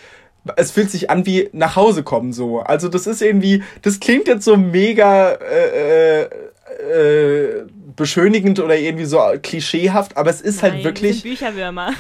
[0.55, 2.59] es fühlt sich an wie nach Hause kommen so.
[2.59, 6.30] Also das ist irgendwie, das klingt jetzt so mega äh,
[6.78, 7.65] äh, äh,
[7.95, 11.24] beschönigend oder irgendwie so klischeehaft, aber es ist halt Nein, halt wirklich.
[11.24, 11.93] Wir Bücherwürmer.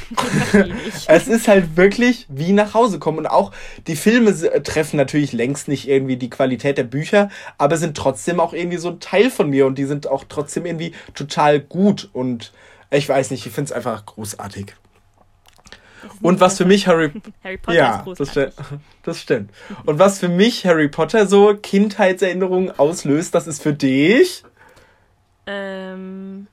[1.07, 3.17] es ist halt wirklich wie nach Hause kommen.
[3.17, 3.51] Und auch
[3.87, 8.53] die Filme treffen natürlich längst nicht irgendwie die Qualität der Bücher, aber sind trotzdem auch
[8.53, 12.09] irgendwie so ein Teil von mir und die sind auch trotzdem irgendwie total gut.
[12.13, 12.53] Und
[12.91, 14.73] ich weiß nicht, ich finde es einfach großartig.
[16.21, 17.11] Und was für mich Harry,
[17.43, 18.47] Harry Potter ja, ist das, sti
[19.03, 19.51] das stimmt.
[19.85, 24.43] Und was für mich Harry Potter so Kindheitserinnerungen auslöst, das ist für dich.
[25.49, 26.47] Ähm.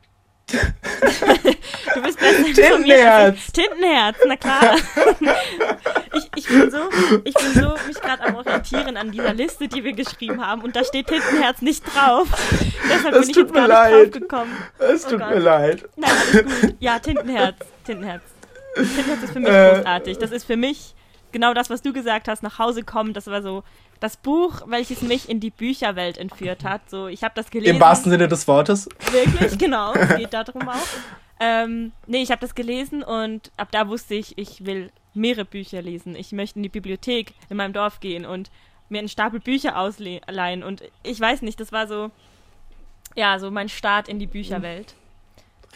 [0.49, 3.53] du bist besser Tintenherz.
[3.53, 4.77] Tintenherz, na klar.
[6.15, 6.79] ich, ich bin so,
[7.25, 10.77] ich bin so mich gerade am Orientieren an dieser Liste, die wir geschrieben haben und
[10.77, 12.29] da steht Tintenherz nicht drauf.
[12.89, 13.93] Deshalb es bin ich jetzt gar leid.
[13.93, 14.57] nicht drauf gekommen.
[14.79, 15.31] Es oh tut Gott.
[15.31, 15.85] mir leid.
[15.97, 16.75] Nein, alles gut.
[16.79, 17.57] Ja, Tintenherz.
[17.85, 18.23] Tintenherz.
[18.77, 20.19] Tintenherz ist für mich äh, großartig.
[20.19, 20.95] Das ist für mich
[21.33, 23.13] genau das, was du gesagt hast, nach Hause kommen.
[23.13, 23.63] Das war so
[24.01, 26.89] das Buch, welches mich in die Bücherwelt entführt hat.
[26.91, 27.77] So, ich habe das gelesen.
[27.77, 28.89] Im wahrsten Sinne des Wortes.
[29.11, 29.95] Wirklich, genau.
[29.95, 30.87] Es geht darum auch.
[31.39, 35.83] Ähm, nee, ich habe das gelesen und ab da wusste ich, ich will mehrere Bücher
[35.83, 36.15] lesen.
[36.15, 38.51] Ich möchte in die Bibliothek in meinem Dorf gehen und
[38.89, 40.63] mir einen Stapel Bücher ausleihen.
[40.63, 42.11] Und ich weiß nicht, das war so,
[43.15, 44.95] ja, so mein Start in die Bücherwelt.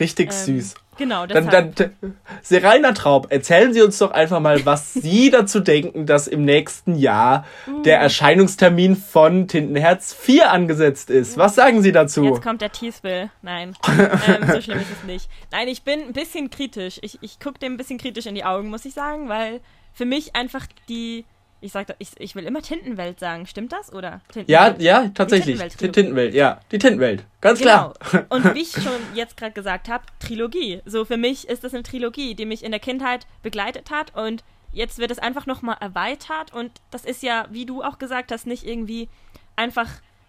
[0.01, 0.75] Richtig ähm, süß.
[1.01, 1.77] Genau, deshalb.
[1.77, 6.29] Dann, dann, Serena Traub, erzählen Sie uns doch einfach mal, was Sie dazu denken, dass
[6.29, 7.83] im nächsten Jahr uh.
[7.83, 11.39] der Erscheinungstermin von Tintenherz 4 angesetzt ist.
[11.39, 12.25] Was sagen Sie dazu?
[12.25, 13.31] Jetzt kommt der Teasbill.
[13.41, 15.31] Nein, ähm, so schlimm ist es nicht.
[15.51, 16.99] Nein, ich bin ein bisschen kritisch.
[17.03, 19.61] Ich, ich gucke dem ein bisschen kritisch in die Augen, muss ich sagen, weil
[19.95, 21.25] für mich einfach die
[21.61, 23.47] ich sag, ich, ich will immer Tintenwelt sagen.
[23.47, 23.93] Stimmt das?
[23.93, 24.21] Oder?
[24.47, 25.57] Ja, ja, tatsächlich.
[25.57, 26.61] Die Tintenwelt, Tintenwelt, ja.
[26.73, 27.25] Die Tintenwelt.
[27.41, 27.91] Ganz genau.
[27.91, 28.27] klar.
[28.29, 30.81] Und wie ich schon jetzt gerade gesagt habe, Trilogie.
[30.87, 34.45] So für mich ist das eine Trilogie, die mich in der Kindheit begleitet hat und
[34.73, 38.47] jetzt wird es einfach nochmal erweitert und das ist ja, wie du auch gesagt hast,
[38.47, 39.09] nicht irgendwie
[39.57, 39.89] einfach,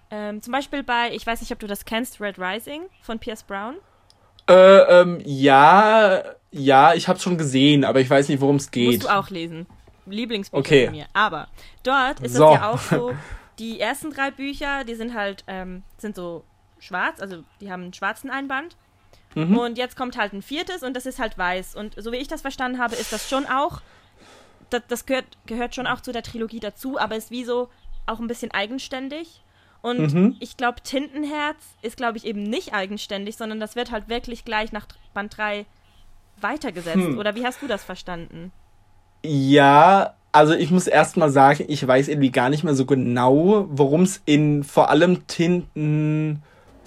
[0.09, 3.43] ähm, zum Beispiel bei, ich weiß nicht, ob du das kennst, Red Rising von Pierce
[3.43, 3.75] Brown.
[4.49, 8.87] Äh, ähm, ja, ja, ich hab's schon gesehen, aber ich weiß nicht, worum es geht.
[8.87, 9.67] Musst du auch lesen.
[10.05, 10.85] Lieblingsbücher okay.
[10.85, 11.05] von mir.
[11.13, 11.47] Aber
[11.83, 12.47] dort ist so.
[12.47, 13.13] es ja auch so,
[13.59, 16.43] die ersten drei Bücher, die sind halt, ähm, sind so
[16.79, 18.75] schwarz, also die haben einen schwarzen Einband.
[19.35, 19.57] Mhm.
[19.57, 21.75] Und jetzt kommt halt ein viertes und das ist halt weiß.
[21.75, 23.81] Und so wie ich das verstanden habe, ist das schon auch,
[24.69, 27.69] das, das gehört, gehört schon auch zu der Trilogie dazu, aber ist wie so
[28.07, 29.41] auch ein bisschen eigenständig.
[29.81, 30.35] Und mhm.
[30.39, 34.71] ich glaube, Tintenherz ist, glaube ich, eben nicht eigenständig, sondern das wird halt wirklich gleich
[34.71, 35.65] nach Band 3
[36.39, 36.97] weitergesetzt.
[36.97, 37.17] Hm.
[37.17, 38.51] Oder wie hast du das verstanden?
[39.23, 43.67] Ja, also ich muss erst mal sagen, ich weiß irgendwie gar nicht mehr so genau,
[43.69, 46.41] worum es in vor allem Tinten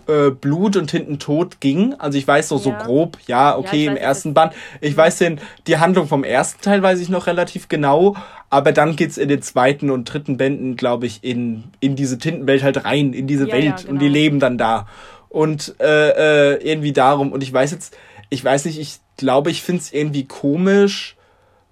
[0.06, 1.94] äh, Blut und Tintentod ging.
[1.94, 2.64] Also ich weiß noch ja.
[2.64, 4.54] so grob, ja, okay, ja, im ersten Band.
[4.80, 8.16] Ich weiß den, die Handlung vom ersten Teil weiß ich noch relativ genau,
[8.50, 12.62] aber dann geht's in den zweiten und dritten Bänden, glaube ich, in, in diese Tintenwelt
[12.62, 13.90] halt rein, in diese ja, Welt genau.
[13.90, 14.14] und die genau.
[14.14, 14.86] leben dann da.
[15.28, 17.32] Und äh, äh, irgendwie darum.
[17.32, 17.96] Und ich weiß jetzt,
[18.30, 21.16] ich weiß nicht, ich glaube, ich find's irgendwie komisch,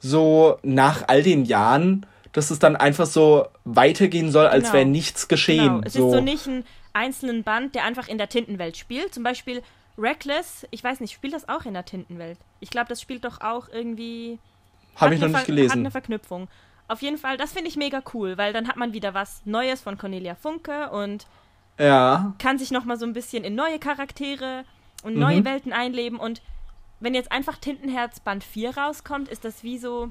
[0.02, 4.74] so nach all den Jahren, dass es dann einfach so weitergehen soll, als genau.
[4.74, 5.76] wäre nichts geschehen.
[5.76, 5.80] Genau.
[5.84, 6.08] Es so.
[6.08, 9.14] ist so nicht ein einzelnen Band, der einfach in der Tintenwelt spielt.
[9.14, 9.62] Zum Beispiel
[9.96, 12.38] Reckless, ich weiß nicht, spielt das auch in der Tintenwelt?
[12.60, 14.38] Ich glaube, das spielt doch auch irgendwie.
[14.96, 15.70] Habe ich noch nicht gelesen.
[15.70, 16.48] Hat eine Verknüpfung.
[16.88, 19.80] Auf jeden Fall, das finde ich mega cool, weil dann hat man wieder was Neues
[19.80, 21.26] von Cornelia Funke und
[21.78, 22.34] ja.
[22.38, 24.64] kann sich nochmal so ein bisschen in neue Charaktere
[25.02, 25.44] und neue mhm.
[25.44, 26.42] Welten einleben und
[27.02, 30.08] wenn jetzt einfach Tintenherz Band 4 rauskommt, ist das wie so.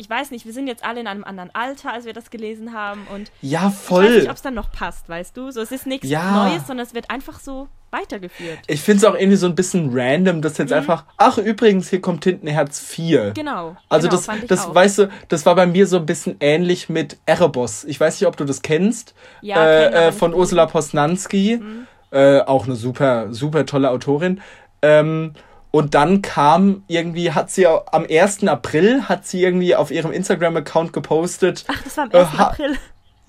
[0.00, 2.72] Ich weiß nicht, wir sind jetzt alle in einem anderen Alter, als wir das gelesen
[2.72, 3.06] haben.
[3.12, 4.04] Und ja, voll.
[4.04, 5.50] Ich weiß nicht, ob es dann noch passt, weißt du?
[5.50, 6.46] So, es ist nichts ja.
[6.48, 8.58] Neues, sondern es wird einfach so weitergeführt.
[8.68, 10.76] Ich finde es auch irgendwie so ein bisschen random, dass jetzt mhm.
[10.76, 13.32] einfach, ach übrigens, hier kommt Tintenherz 4.
[13.32, 13.76] Genau.
[13.88, 17.18] Also genau, das, das weißt du, das war bei mir so ein bisschen ähnlich mit
[17.26, 17.84] Erebos.
[17.84, 19.14] Ich weiß nicht, ob du das kennst.
[19.40, 21.58] Ja, äh, äh, von Ursula Posnanski.
[21.60, 21.86] Mhm.
[22.10, 24.40] Äh, auch eine super, super tolle Autorin.
[24.80, 25.32] Ähm,
[25.70, 28.46] Und dann kam irgendwie, hat sie am 1.
[28.46, 31.64] April, hat sie irgendwie auf ihrem Instagram-Account gepostet.
[31.68, 32.28] Ach, das war am 1.
[32.34, 32.78] Äh, April.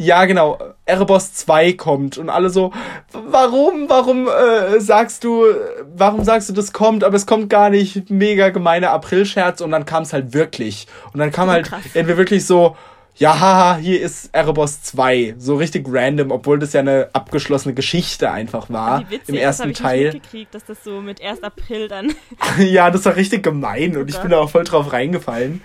[0.01, 0.57] Ja, genau.
[0.85, 2.71] Erebos 2 kommt und alle so,
[3.11, 5.43] warum, warum äh, sagst du,
[5.93, 9.83] warum sagst du, das kommt, aber es kommt gar nicht, mega gemeiner Aprilscherz und dann
[9.83, 10.87] kam es halt wirklich.
[11.11, 12.77] Und dann kam halt irgendwie wirklich so,
[13.20, 15.36] ja, haha, hier ist Erebos 2.
[15.38, 19.01] So richtig random, obwohl das ja eine abgeschlossene Geschichte einfach war.
[19.01, 20.03] Wie witzig, im ersten das ich Teil.
[20.13, 21.43] Mitgekriegt, dass das so mit 1.
[21.43, 22.15] April dann.
[22.59, 25.61] ja, das war richtig gemein und ich bin da auch voll drauf reingefallen.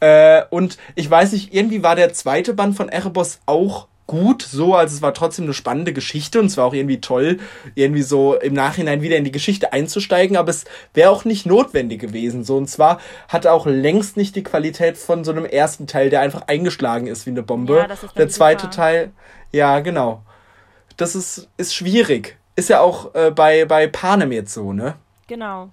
[0.00, 4.74] äh, und ich weiß nicht, irgendwie war der zweite Band von Erebos auch gut, so,
[4.74, 7.38] also es war trotzdem eine spannende Geschichte und es war auch irgendwie toll,
[7.74, 12.00] irgendwie so im Nachhinein wieder in die Geschichte einzusteigen, aber es wäre auch nicht notwendig
[12.00, 16.08] gewesen, so, und zwar hat auch längst nicht die Qualität von so einem ersten Teil,
[16.08, 17.76] der einfach eingeschlagen ist wie eine Bombe.
[17.76, 18.74] Ja, das ist der zweite super.
[18.74, 19.12] Teil,
[19.52, 20.22] ja, genau.
[20.96, 22.38] Das ist, ist schwierig.
[22.56, 24.94] Ist ja auch äh, bei, bei Panem jetzt so, ne?
[25.28, 25.68] Genau.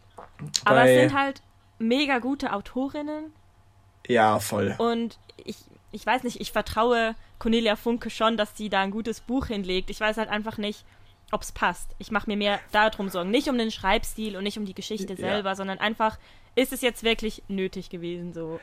[0.66, 1.42] Aber bei, es sind halt
[1.80, 3.32] mega gute Autorinnen.
[4.08, 4.76] Ja, voll.
[4.78, 5.56] Und ich,
[5.94, 9.90] ich weiß nicht, ich vertraue Cornelia Funke schon, dass sie da ein gutes Buch hinlegt.
[9.90, 10.86] Ich weiß halt einfach nicht,
[11.32, 11.92] ob es passt.
[11.98, 13.32] Ich mache mir mehr darum Sorgen.
[13.32, 15.56] Nicht um den Schreibstil und nicht um die Geschichte selber, ja.
[15.56, 16.18] sondern einfach,
[16.56, 18.60] ist es jetzt wirklich nötig gewesen so?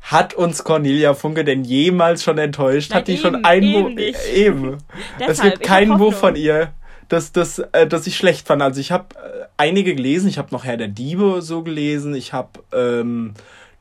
[0.00, 2.90] Hat uns Cornelia Funke denn jemals schon enttäuscht?
[2.90, 3.88] Nein, Hat die eben, schon ein Buch?
[3.90, 4.18] Nicht.
[4.32, 4.78] Eben.
[5.18, 6.72] es gibt kein Buch von ihr,
[7.08, 8.62] das, das, äh, das ich schlecht fand.
[8.62, 10.28] Also ich habe äh, einige gelesen.
[10.28, 12.14] Ich habe noch Herr der Diebe so gelesen.
[12.14, 13.34] Ich habe ähm,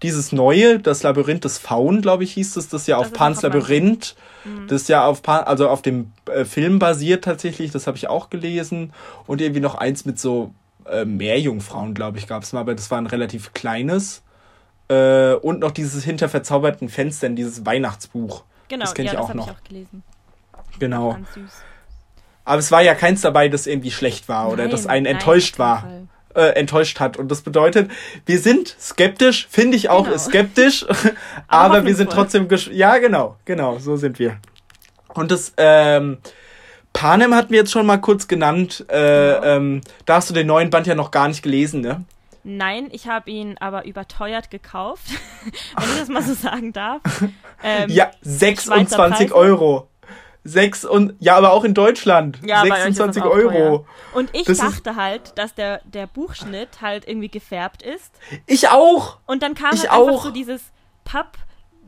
[0.04, 3.41] dieses neue, das Labyrinth des Faun, glaube ich, hieß es, das ja das auf Pans
[3.41, 4.68] Labyrinth, mhm.
[4.68, 8.30] das ja auf Pan, also auf dem äh, Film basiert tatsächlich, das habe ich auch
[8.30, 8.93] gelesen.
[9.26, 10.54] Und irgendwie noch eins mit so
[10.86, 14.22] äh, Meerjungfrauen, glaube ich, gab es mal, aber das war ein relativ kleines.
[14.89, 18.43] Äh, und noch dieses hinter verzauberten Fenstern, dieses Weihnachtsbuch.
[18.68, 19.48] Genau, das kenne ja, ich auch noch.
[19.48, 20.04] Ich auch gelesen.
[20.78, 21.14] Genau.
[21.14, 21.52] Ganz süß.
[22.43, 25.16] Aber es war ja keins dabei, das irgendwie schlecht war oder nein, das einen nein,
[25.16, 25.82] enttäuscht war.
[25.82, 27.18] Fall äh, enttäuscht hat.
[27.18, 27.90] Und das bedeutet,
[28.26, 30.18] wir sind skeptisch, finde ich auch genau.
[30.18, 30.86] skeptisch,
[31.48, 34.38] aber, aber wir sind trotzdem, ja genau, genau, so sind wir.
[35.14, 36.18] Und das, ähm,
[36.94, 38.86] Panem hatten wir jetzt schon mal kurz genannt.
[38.88, 39.44] Äh, genau.
[39.44, 42.06] ähm, da hast du den neuen Band ja noch gar nicht gelesen, ne?
[42.48, 45.08] Nein, ich habe ihn aber überteuert gekauft,
[45.76, 47.02] wenn ich das mal so sagen darf.
[47.64, 49.90] Ähm, ja, 26 Euro.
[50.48, 52.39] Sechs und ja, aber auch in Deutschland.
[52.46, 53.88] Ja, 26 Euro.
[54.14, 58.12] Und ich das dachte halt, dass der, der Buchschnitt halt irgendwie gefärbt ist.
[58.46, 59.18] Ich auch.
[59.26, 60.08] Und dann kam ich halt auch.
[60.08, 60.62] einfach so dieses
[61.04, 61.39] Papp,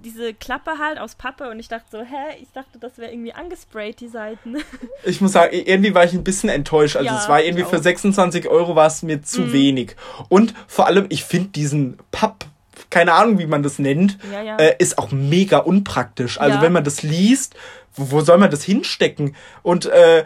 [0.04, 3.34] diese Klappe halt aus Pappe und ich dachte so, hä, ich dachte, das wäre irgendwie
[3.34, 4.58] angesprayt, die Seiten.
[5.04, 6.98] Ich muss sagen, irgendwie war ich ein bisschen enttäuscht.
[6.98, 9.54] Also ja, es war irgendwie für 26 Euro war es mir zu mhm.
[9.54, 9.96] wenig.
[10.30, 12.46] Und vor allem, ich finde diesen Papp
[12.90, 14.58] keine Ahnung, wie man das nennt, ja, ja.
[14.58, 16.40] Äh, ist auch mega unpraktisch.
[16.40, 16.62] Also ja.
[16.62, 17.56] wenn man das liest,
[17.98, 19.36] wo, wo soll man das hinstecken?
[19.64, 20.24] Und äh,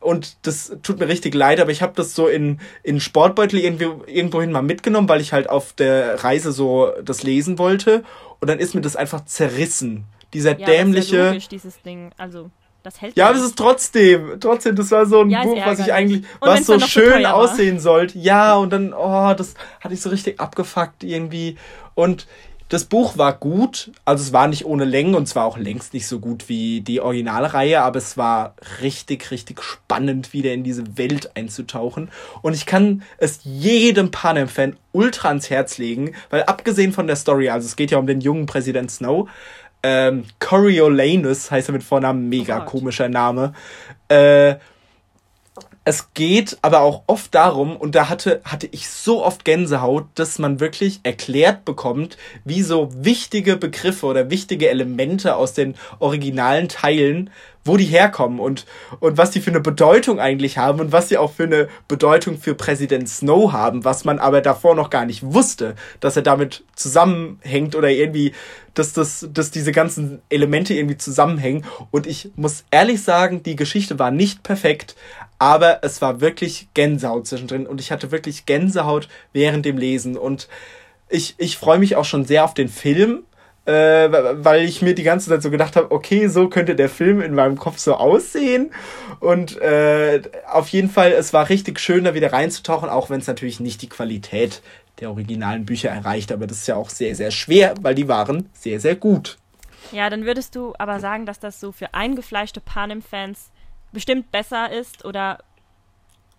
[0.00, 3.88] und das tut mir richtig leid, aber ich habe das so in, in Sportbeutel irgendwie,
[4.06, 8.04] irgendwohin mal mitgenommen, weil ich halt auf der Reise so das lesen wollte.
[8.40, 10.04] Und dann ist mir das einfach zerrissen.
[10.34, 10.96] Dieser ja, dämliche.
[10.96, 12.10] Das ist ja logisch, dieses Ding.
[12.18, 12.50] Also,
[12.82, 15.78] das hält Ja, aber es ist trotzdem, trotzdem, das war so ein ja, Buch, was
[15.78, 18.18] ich eigentlich, was so schön so aussehen sollte.
[18.18, 21.56] Ja, und dann, oh, das hatte ich so richtig abgefuckt irgendwie.
[21.94, 22.26] Und
[22.74, 26.08] das Buch war gut, also es war nicht ohne Längen und zwar auch längst nicht
[26.08, 31.36] so gut wie die Originalreihe, aber es war richtig, richtig spannend, wieder in diese Welt
[31.36, 32.10] einzutauchen.
[32.42, 37.48] Und ich kann es jedem Panem-Fan ultra ans Herz legen, weil abgesehen von der Story,
[37.48, 39.28] also es geht ja um den jungen Präsident Snow,
[39.84, 43.52] ähm, Coriolanus heißt er mit Vornamen, mega oh komischer Name,
[44.08, 44.56] äh,
[45.84, 50.38] es geht aber auch oft darum, und da hatte, hatte ich so oft Gänsehaut, dass
[50.38, 57.30] man wirklich erklärt bekommt, wie so wichtige Begriffe oder wichtige Elemente aus den originalen Teilen,
[57.66, 58.66] wo die herkommen und,
[59.00, 62.38] und was die für eine Bedeutung eigentlich haben und was sie auch für eine Bedeutung
[62.38, 66.62] für Präsident Snow haben, was man aber davor noch gar nicht wusste, dass er damit
[66.74, 68.32] zusammenhängt oder irgendwie,
[68.74, 71.64] dass, das, dass diese ganzen Elemente irgendwie zusammenhängen.
[71.90, 74.94] Und ich muss ehrlich sagen, die Geschichte war nicht perfekt,
[75.44, 80.48] aber es war wirklich Gänsehaut zwischendrin und ich hatte wirklich Gänsehaut während dem Lesen und
[81.10, 83.24] ich, ich freue mich auch schon sehr auf den Film,
[83.66, 84.08] äh,
[84.42, 87.34] weil ich mir die ganze Zeit so gedacht habe, okay, so könnte der Film in
[87.34, 88.70] meinem Kopf so aussehen.
[89.20, 93.26] Und äh, auf jeden Fall, es war richtig schön, da wieder reinzutauchen, auch wenn es
[93.26, 94.62] natürlich nicht die Qualität
[95.00, 96.32] der originalen Bücher erreicht.
[96.32, 99.36] Aber das ist ja auch sehr, sehr schwer, weil die waren sehr, sehr gut.
[99.92, 103.50] Ja, dann würdest du aber sagen, dass das so für eingefleischte Panem-Fans
[103.94, 105.38] bestimmt besser ist oder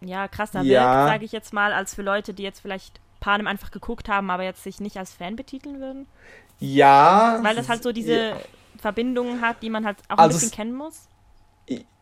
[0.01, 0.69] ja, krasser ja.
[0.69, 4.29] wirkt, sage ich jetzt mal, als für Leute, die jetzt vielleicht Panem einfach geguckt haben,
[4.29, 6.05] aber jetzt sich nicht als Fan betiteln würden?
[6.59, 7.39] Ja.
[7.41, 8.35] Weil das halt so diese ja.
[8.77, 11.07] Verbindungen hat, die man halt auch also ein bisschen kennen muss.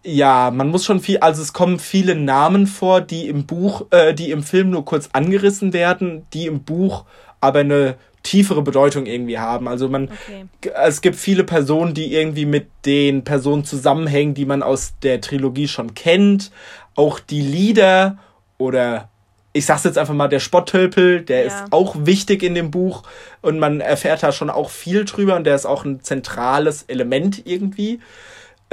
[0.04, 4.14] Ja, man muss schon viel, also es kommen viele Namen vor, die im Buch, äh,
[4.14, 7.06] die im Film nur kurz angerissen werden, die im Buch
[7.40, 9.68] aber eine tiefere Bedeutung irgendwie haben.
[9.68, 10.46] Also man, okay.
[10.84, 15.68] es gibt viele Personen, die irgendwie mit den Personen zusammenhängen, die man aus der Trilogie
[15.68, 16.52] schon kennt.
[16.96, 18.18] Auch die Lieder
[18.58, 19.10] oder
[19.54, 21.46] ich sag's jetzt einfach mal, der Spotttölpel, der ja.
[21.46, 23.04] ist auch wichtig in dem Buch
[23.42, 27.44] und man erfährt da schon auch viel drüber und der ist auch ein zentrales Element
[27.46, 28.00] irgendwie.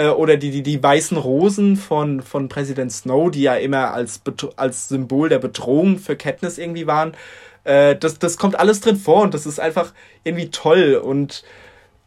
[0.00, 4.22] Äh, oder die, die, die weißen Rosen von, von Präsident Snow, die ja immer als,
[4.56, 7.12] als Symbol der Bedrohung für Katniss irgendwie waren.
[7.64, 9.92] Äh, das, das kommt alles drin vor und das ist einfach
[10.24, 10.94] irgendwie toll.
[10.94, 11.44] Und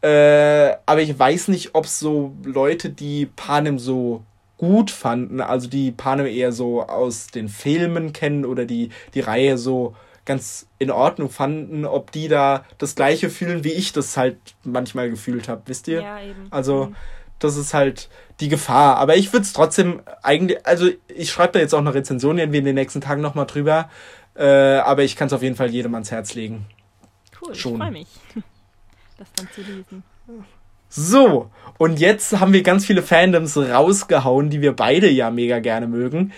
[0.02, 4.24] äh, aber ich weiß nicht, ob so Leute, die Panem so
[4.58, 9.58] gut fanden, also die Panem eher so aus den Filmen kennen oder die, die Reihe
[9.58, 9.96] so
[10.26, 15.10] ganz in Ordnung fanden, ob die da das gleiche fühlen, wie ich das halt manchmal
[15.10, 16.02] gefühlt habe, wisst ihr?
[16.02, 16.48] Ja, eben.
[16.50, 16.96] Also mhm
[17.44, 18.98] das ist halt die Gefahr.
[18.98, 22.60] Aber ich würde es trotzdem eigentlich, also ich schreibe da jetzt auch eine Rezension irgendwie
[22.60, 23.90] in den nächsten Tagen nochmal drüber.
[24.36, 26.66] Äh, aber ich kann es auf jeden Fall jedem ans Herz legen.
[27.42, 27.74] Cool, Schon.
[27.74, 28.08] ich freue mich,
[29.18, 30.04] das dann zu lesen.
[30.90, 35.88] So, und jetzt haben wir ganz viele Fandoms rausgehauen, die wir beide ja mega gerne
[35.88, 36.34] mögen.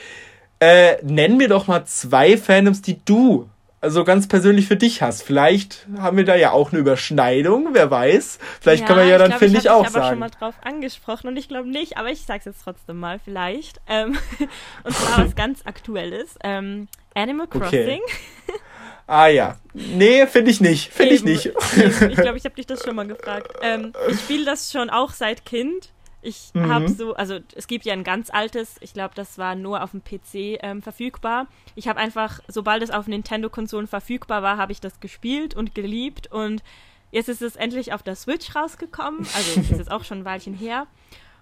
[0.60, 3.50] Äh, nenn mir doch mal zwei Fandoms, die du
[3.86, 5.22] also ganz persönlich für dich hast.
[5.22, 8.40] Vielleicht haben wir da ja auch eine Überschneidung, wer weiß.
[8.60, 9.90] Vielleicht ja, kann man ja dann, finde ich, auch sagen.
[9.90, 12.64] Ich habe schon mal drauf angesprochen und ich glaube nicht, aber ich sage es jetzt
[12.64, 13.80] trotzdem mal, vielleicht.
[13.88, 14.18] Ähm,
[14.84, 16.36] und zwar was ganz Aktuelles.
[16.44, 18.02] Ähm, Animal Crossing.
[18.02, 18.60] Okay.
[19.08, 19.58] Ah ja.
[19.74, 20.92] Nee, finde ich nicht.
[20.92, 21.46] Finde ich nicht.
[21.78, 22.10] Eben.
[22.10, 23.54] Ich glaube, ich habe dich das schon mal gefragt.
[23.62, 25.92] Ähm, ich spiele das schon auch seit Kind.
[26.24, 26.74] Ich mhm.
[26.74, 29.92] habe so, also es gibt ja ein ganz altes, ich glaube, das war nur auf
[29.92, 31.46] dem PC ähm, verfügbar.
[31.76, 36.32] Ich habe einfach, sobald es auf Nintendo-Konsolen verfügbar war, habe ich das gespielt und geliebt
[36.32, 36.64] und
[37.12, 39.20] jetzt ist es endlich auf der Switch rausgekommen.
[39.36, 40.88] Also ist jetzt auch schon ein Weilchen her.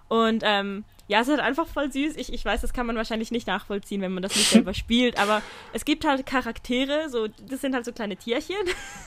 [0.08, 2.16] Und ähm, ja, es ist halt einfach voll süß.
[2.16, 5.18] Ich, ich weiß, das kann man wahrscheinlich nicht nachvollziehen, wenn man das nicht selber spielt,
[5.18, 5.42] aber
[5.72, 8.56] es gibt halt Charaktere, so, das sind halt so kleine Tierchen.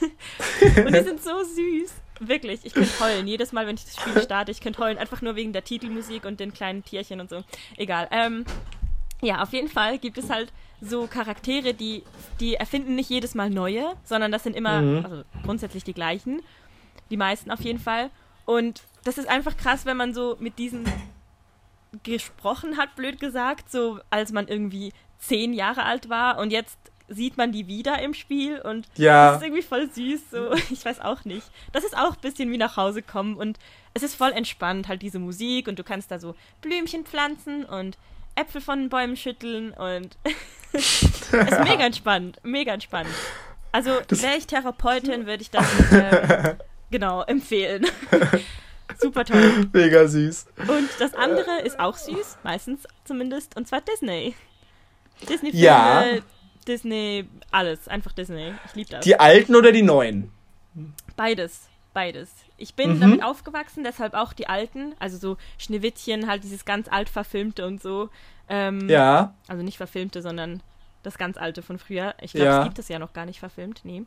[0.84, 1.94] und die sind so süß.
[2.20, 3.26] Wirklich, ich könnte heulen.
[3.26, 4.98] Jedes Mal, wenn ich das Spiel starte, ich könnte heulen.
[4.98, 7.42] Einfach nur wegen der Titelmusik und den kleinen Tierchen und so.
[7.76, 8.08] Egal.
[8.10, 8.44] Ähm,
[9.20, 12.04] ja, auf jeden Fall gibt es halt so Charaktere, die,
[12.38, 15.04] die erfinden nicht jedes Mal neue, sondern das sind immer, mhm.
[15.04, 16.42] also grundsätzlich die gleichen.
[17.10, 18.10] Die meisten auf jeden Fall.
[18.44, 20.84] Und das ist einfach krass, wenn man so mit diesen
[22.02, 26.78] gesprochen hat, blöd gesagt, so als man irgendwie zehn Jahre alt war und jetzt
[27.08, 29.28] sieht man die wieder im Spiel und ja.
[29.28, 31.46] das ist irgendwie voll süß, so, ich weiß auch nicht.
[31.72, 33.58] Das ist auch ein bisschen wie nach Hause kommen und
[33.94, 37.96] es ist voll entspannt, halt diese Musik und du kannst da so Blümchen pflanzen und
[38.34, 40.16] Äpfel von den Bäumen schütteln und
[40.72, 43.08] es ist mega entspannt, mega entspannt.
[43.72, 46.56] Also wäre ich Therapeutin, würde ich das ähm,
[46.90, 47.86] genau empfehlen.
[48.98, 49.66] Super toll.
[49.72, 50.46] Mega süß.
[50.68, 54.34] Und das andere ist auch süß, meistens zumindest, und zwar Disney.
[55.22, 56.04] Disney-Filme, ja.
[56.66, 58.52] Disney, alles, einfach Disney.
[58.66, 59.04] Ich liebe das.
[59.04, 60.30] Die alten oder die neuen?
[61.16, 62.30] Beides, beides.
[62.56, 63.00] Ich bin mhm.
[63.00, 67.80] damit aufgewachsen, deshalb auch die alten, also so Schneewittchen, halt dieses ganz alt verfilmte und
[67.80, 68.10] so.
[68.48, 69.34] Ähm, ja.
[69.46, 70.62] Also nicht verfilmte, sondern
[71.02, 72.14] das ganz alte von früher.
[72.20, 72.58] Ich glaube, ja.
[72.58, 74.02] es gibt es ja noch gar nicht verfilmt, nee.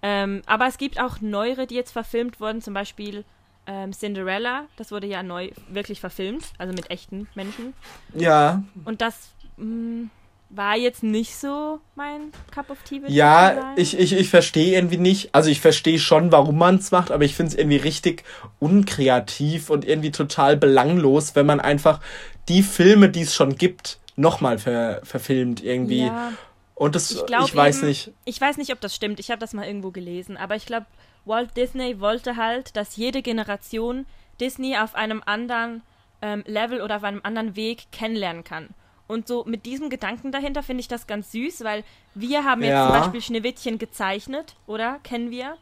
[0.00, 3.24] Ähm, aber es gibt auch neuere, die jetzt verfilmt wurden, zum Beispiel
[3.68, 4.64] ähm, Cinderella.
[4.76, 7.74] Das wurde ja neu wirklich verfilmt, also mit echten Menschen.
[8.14, 8.64] Ja.
[8.84, 9.14] Und das
[9.58, 10.10] mh, mm,
[10.50, 13.02] war jetzt nicht so mein Cup of Tea.
[13.06, 15.34] Ja, ich, ich, ich verstehe irgendwie nicht.
[15.34, 18.24] Also ich verstehe schon, warum man es macht, aber ich finde es irgendwie richtig
[18.58, 22.00] unkreativ und irgendwie total belanglos, wenn man einfach
[22.48, 26.06] die Filme, die es schon gibt, nochmal ver, verfilmt irgendwie.
[26.06, 26.32] Ja.
[26.74, 28.12] Und das, ich, glaub, ich weiß eben, nicht.
[28.24, 29.20] Ich weiß nicht, ob das stimmt.
[29.20, 30.36] Ich habe das mal irgendwo gelesen.
[30.38, 30.86] Aber ich glaube,
[31.28, 34.06] Walt Disney wollte halt, dass jede Generation
[34.40, 35.82] Disney auf einem anderen
[36.22, 38.70] ähm, Level oder auf einem anderen Weg kennenlernen kann.
[39.06, 41.82] Und so mit diesem Gedanken dahinter finde ich das ganz süß, weil
[42.14, 42.86] wir haben jetzt ja.
[42.86, 45.00] zum Beispiel Schneewittchen gezeichnet, oder?
[45.02, 45.56] Kennen wir?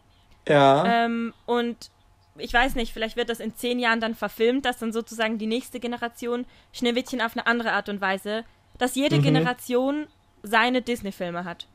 [0.48, 1.04] Ja.
[1.04, 1.90] Ähm, und
[2.38, 5.46] ich weiß nicht, vielleicht wird das in zehn Jahren dann verfilmt, dass dann sozusagen die
[5.46, 8.44] nächste Generation Schneewittchen auf eine andere Art und Weise,
[8.78, 9.22] dass jede mhm.
[9.22, 10.06] Generation
[10.42, 11.66] seine Disney-Filme hat.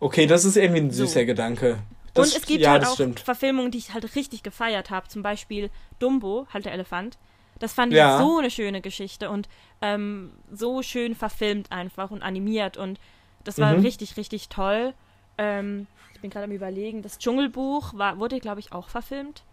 [0.00, 1.26] Okay, das ist irgendwie ein süßer so.
[1.26, 1.78] Gedanke.
[2.14, 3.20] Das, und es gibt ja, halt auch stimmt.
[3.20, 5.08] Verfilmungen, die ich halt richtig gefeiert habe.
[5.08, 7.16] Zum Beispiel Dumbo, halt der Elefant.
[7.58, 8.16] Das fand ja.
[8.16, 9.48] ich so eine schöne Geschichte und
[9.80, 12.98] ähm, so schön verfilmt einfach und animiert und
[13.44, 13.82] das war mhm.
[13.82, 14.94] richtig, richtig toll.
[15.38, 19.44] Ähm, ich bin gerade am überlegen, das Dschungelbuch war, wurde, glaube ich, auch verfilmt.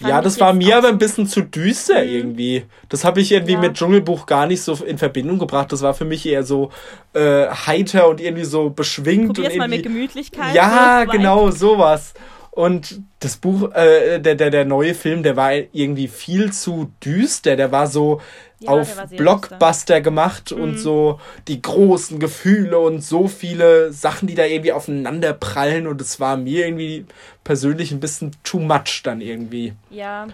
[0.00, 2.10] Ja, das war mir aber ein bisschen zu düster mhm.
[2.10, 2.64] irgendwie.
[2.88, 3.60] Das habe ich irgendwie ja.
[3.60, 5.72] mit Dschungelbuch gar nicht so in Verbindung gebracht.
[5.72, 6.70] Das war für mich eher so
[7.14, 9.34] äh, heiter und irgendwie so beschwingt.
[9.34, 10.54] Probier's und mal mit Gemütlichkeit.
[10.54, 12.14] Ja, genau, sowas.
[12.56, 17.54] Und das Buch, äh, der, der, der neue Film, der war irgendwie viel zu düster.
[17.54, 18.22] Der war so
[18.60, 20.00] ja, auf war Blockbuster düster.
[20.00, 20.62] gemacht mhm.
[20.62, 25.86] und so die großen Gefühle und so viele Sachen, die da irgendwie aufeinander prallen.
[25.86, 27.04] Und es war mir irgendwie
[27.44, 29.74] persönlich ein bisschen too much dann irgendwie.
[29.90, 30.26] Ja,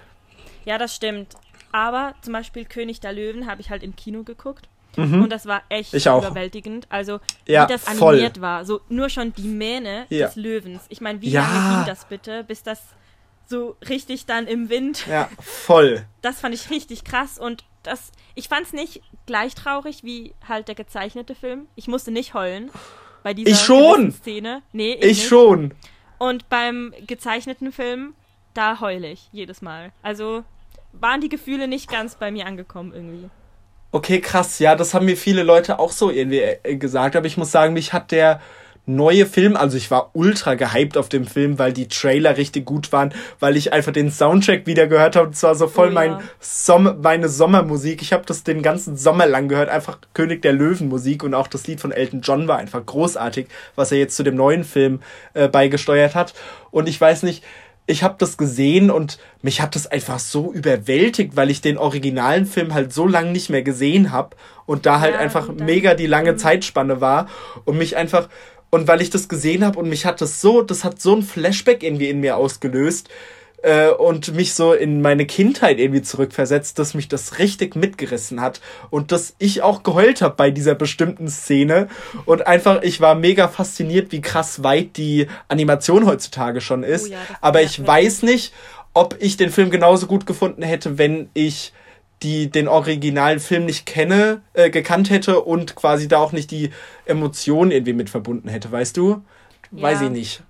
[0.64, 1.34] ja, das stimmt.
[1.72, 4.68] Aber zum Beispiel König der Löwen habe ich halt im Kino geguckt.
[4.96, 5.22] Mhm.
[5.22, 6.86] Und das war echt überwältigend.
[6.90, 8.42] Also, ja, wie das animiert voll.
[8.42, 8.64] war.
[8.64, 10.26] So nur schon die Mähne ja.
[10.26, 10.82] des Löwens.
[10.88, 11.42] Ich meine, wie ja.
[11.42, 12.80] lange ging das bitte, bis das
[13.46, 15.06] so richtig dann im Wind.
[15.06, 16.06] Ja, voll.
[16.20, 20.68] Das fand ich richtig krass und das, ich fand es nicht gleich traurig wie halt
[20.68, 21.66] der gezeichnete Film.
[21.74, 22.70] Ich musste nicht heulen
[23.22, 24.12] bei dieser ich schon.
[24.12, 24.62] Szene.
[24.72, 25.74] Nee, ich, ich schon.
[26.18, 28.14] Und beim gezeichneten Film,
[28.54, 29.92] da heule ich jedes Mal.
[30.02, 30.44] Also
[30.92, 33.30] waren die Gefühle nicht ganz bei mir angekommen irgendwie.
[33.94, 34.58] Okay, krass.
[34.58, 37.14] Ja, das haben mir viele Leute auch so irgendwie äh, gesagt.
[37.14, 38.40] Aber ich muss sagen, mich hat der
[38.86, 42.90] neue Film, also ich war ultra gehypt auf dem Film, weil die Trailer richtig gut
[42.90, 45.28] waren, weil ich einfach den Soundtrack wieder gehört habe.
[45.28, 46.20] Und zwar so voll oh, mein ja.
[46.40, 48.00] Som meine Sommermusik.
[48.00, 51.46] Ich habe das den ganzen Sommer lang gehört, einfach König der Löwen Musik und auch
[51.46, 55.00] das Lied von Elton John war einfach großartig, was er jetzt zu dem neuen Film
[55.34, 56.32] äh, beigesteuert hat.
[56.70, 57.44] Und ich weiß nicht,
[57.86, 62.46] ich habe das gesehen und mich hat das einfach so überwältigt, weil ich den originalen
[62.46, 66.06] Film halt so lange nicht mehr gesehen habe und da halt ja, einfach mega die
[66.06, 66.38] lange mhm.
[66.38, 67.28] Zeitspanne war
[67.64, 68.28] und mich einfach
[68.70, 71.22] und weil ich das gesehen habe und mich hat das so, das hat so ein
[71.22, 73.10] Flashback irgendwie in mir ausgelöst,
[73.62, 78.60] äh, und mich so in meine Kindheit irgendwie zurückversetzt, dass mich das richtig mitgerissen hat
[78.90, 81.88] und dass ich auch geheult habe bei dieser bestimmten Szene
[82.24, 87.12] und einfach ich war mega fasziniert, wie krass weit die Animation heutzutage schon ist, oh
[87.12, 88.52] ja, aber ich weiß nicht,
[88.94, 91.72] ob ich den Film genauso gut gefunden hätte, wenn ich
[92.22, 96.70] die den originalen Film nicht kenne, äh, gekannt hätte und quasi da auch nicht die
[97.04, 99.22] Emotionen irgendwie mit verbunden hätte, weißt du?
[99.72, 100.06] Weiß ja.
[100.06, 100.42] ich nicht.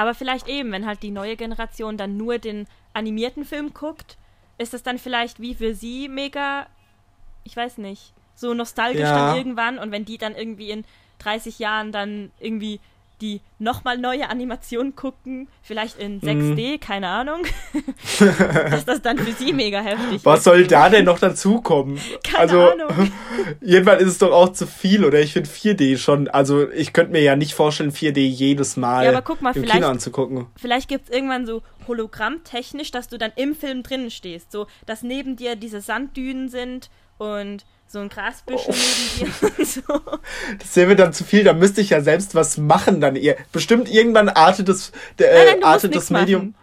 [0.00, 4.16] Aber vielleicht eben, wenn halt die neue Generation dann nur den animierten Film guckt,
[4.56, 6.68] ist das dann vielleicht wie für sie mega,
[7.44, 9.14] ich weiß nicht, so nostalgisch ja.
[9.14, 10.86] dann irgendwann und wenn die dann irgendwie in
[11.18, 12.80] 30 Jahren dann irgendwie
[13.20, 16.80] die nochmal neue Animation gucken, vielleicht in 6D, mhm.
[16.80, 17.42] keine Ahnung,
[18.70, 20.44] dass das dann für sie mega heftig Was ist.
[20.44, 22.00] soll da denn noch dazukommen?
[22.22, 23.12] Keine also, Ahnung.
[23.60, 25.20] Jedenfalls ist es doch auch zu viel, oder?
[25.20, 29.10] Ich finde 4D schon, also ich könnte mir ja nicht vorstellen, 4D jedes Mal, ja,
[29.10, 30.46] aber guck mal im Kino anzugucken.
[30.56, 35.02] Vielleicht gibt es irgendwann so hologrammtechnisch, dass du dann im Film drinnen stehst, so, dass
[35.02, 38.74] neben dir diese Sanddünen sind und so ein Grasbüschel oh.
[39.18, 39.82] neben dir und so.
[40.58, 43.16] Das wäre mir dann zu viel, da müsste ich ja selbst was machen dann.
[43.16, 46.40] Ihr, bestimmt irgendwann artet das, der, nein, nein, artet das Medium.
[46.40, 46.54] Machen.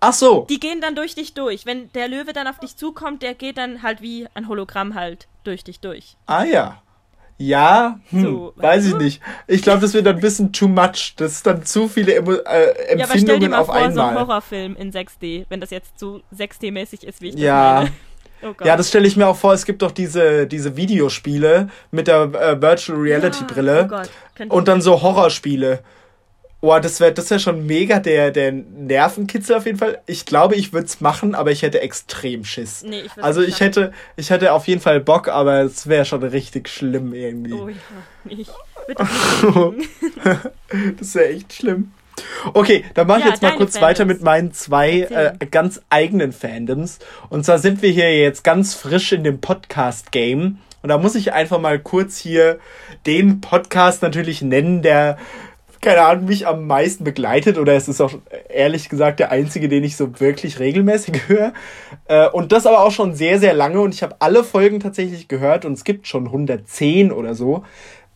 [0.00, 0.46] Ach so.
[0.50, 1.64] Die gehen dann durch dich durch.
[1.64, 5.28] Wenn der Löwe dann auf dich zukommt, der geht dann halt wie ein Hologramm halt
[5.44, 6.16] durch dich durch.
[6.26, 6.82] Ah ja.
[7.38, 8.98] Ja, hm, so, weiß ich du?
[8.98, 9.22] nicht.
[9.46, 11.14] Ich glaube, das wird dann ein bisschen too much.
[11.16, 12.36] Das ist dann zu viele Emo äh,
[12.88, 13.92] Empfindungen ja, aber stell dir mal auf vor, einmal.
[13.92, 17.80] so ein Horrorfilm in 6D, wenn das jetzt so 6D-mäßig ist, wie ich ja.
[17.80, 17.96] das meine.
[18.42, 19.52] Oh ja, das stelle ich mir auch vor.
[19.52, 23.88] Es gibt doch diese, diese Videospiele mit der äh, Virtual Reality Brille.
[23.90, 24.02] Ja,
[24.48, 25.80] oh und dann so Horrorspiele.
[26.60, 30.00] Boah, das wäre das wär schon mega der, der Nervenkitzel auf jeden Fall.
[30.06, 32.84] Ich glaube, ich würde es machen, aber ich hätte extrem Schiss.
[32.84, 36.22] Nee, ich also ich hätte, ich hätte auf jeden Fall Bock, aber es wäre schon
[36.22, 37.52] richtig schlimm irgendwie.
[37.52, 37.74] Oh ja,
[38.28, 38.48] ich
[38.86, 39.74] würde
[40.22, 40.38] das
[41.00, 41.92] Das wäre echt schlimm.
[42.54, 43.82] Okay, dann mache ich ja, jetzt mal kurz Fandoms.
[43.82, 46.98] weiter mit meinen zwei äh, ganz eigenen Fandoms.
[47.28, 50.58] Und zwar sind wir hier jetzt ganz frisch in dem Podcast-Game.
[50.82, 52.58] Und da muss ich einfach mal kurz hier
[53.06, 55.16] den Podcast natürlich nennen, der,
[55.80, 57.56] keine Ahnung, mich am meisten begleitet.
[57.56, 58.14] Oder es ist auch
[58.48, 61.52] ehrlich gesagt der einzige, den ich so wirklich regelmäßig höre.
[62.06, 63.80] Äh, und das aber auch schon sehr, sehr lange.
[63.80, 65.64] Und ich habe alle Folgen tatsächlich gehört.
[65.64, 67.64] Und es gibt schon 110 oder so.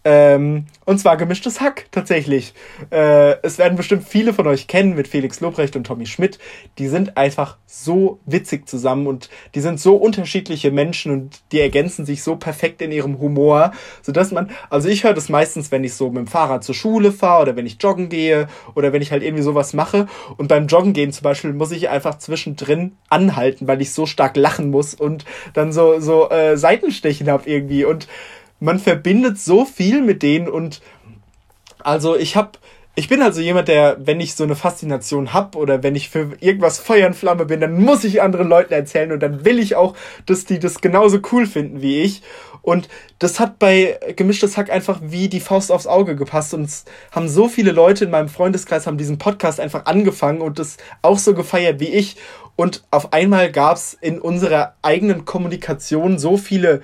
[0.09, 2.55] Ähm, und zwar gemischtes Hack tatsächlich.
[2.93, 6.39] Äh, es werden bestimmt viele von euch kennen mit Felix Lobrecht und Tommy Schmidt.
[6.79, 12.07] Die sind einfach so witzig zusammen und die sind so unterschiedliche Menschen und die ergänzen
[12.07, 15.95] sich so perfekt in ihrem Humor, sodass man, also ich höre das meistens, wenn ich
[15.95, 18.47] so mit dem Fahrrad zur Schule fahre oder wenn ich joggen gehe
[18.77, 20.07] oder wenn ich halt irgendwie sowas mache.
[20.37, 24.37] Und beim Joggen gehen zum Beispiel muss ich einfach zwischendrin anhalten, weil ich so stark
[24.37, 28.07] lachen muss und dann so, so äh, Seitenstechen habe irgendwie und
[28.61, 30.81] man verbindet so viel mit denen und
[31.83, 32.53] also ich habe
[32.99, 36.33] ich bin also jemand, der, wenn ich so eine Faszination hab oder wenn ich für
[36.41, 39.77] irgendwas Feuer und Flamme bin, dann muss ich anderen Leuten erzählen und dann will ich
[39.77, 39.95] auch,
[40.25, 42.23] dass die das genauso cool finden wie ich.
[42.63, 42.89] Und
[43.19, 47.29] das hat bei Gemischtes Hack einfach wie die Faust aufs Auge gepasst und es haben
[47.29, 51.35] so viele Leute in meinem Freundeskreis haben diesen Podcast einfach angefangen und das auch so
[51.35, 52.17] gefeiert wie ich.
[52.57, 56.81] Und auf einmal gab's in unserer eigenen Kommunikation so viele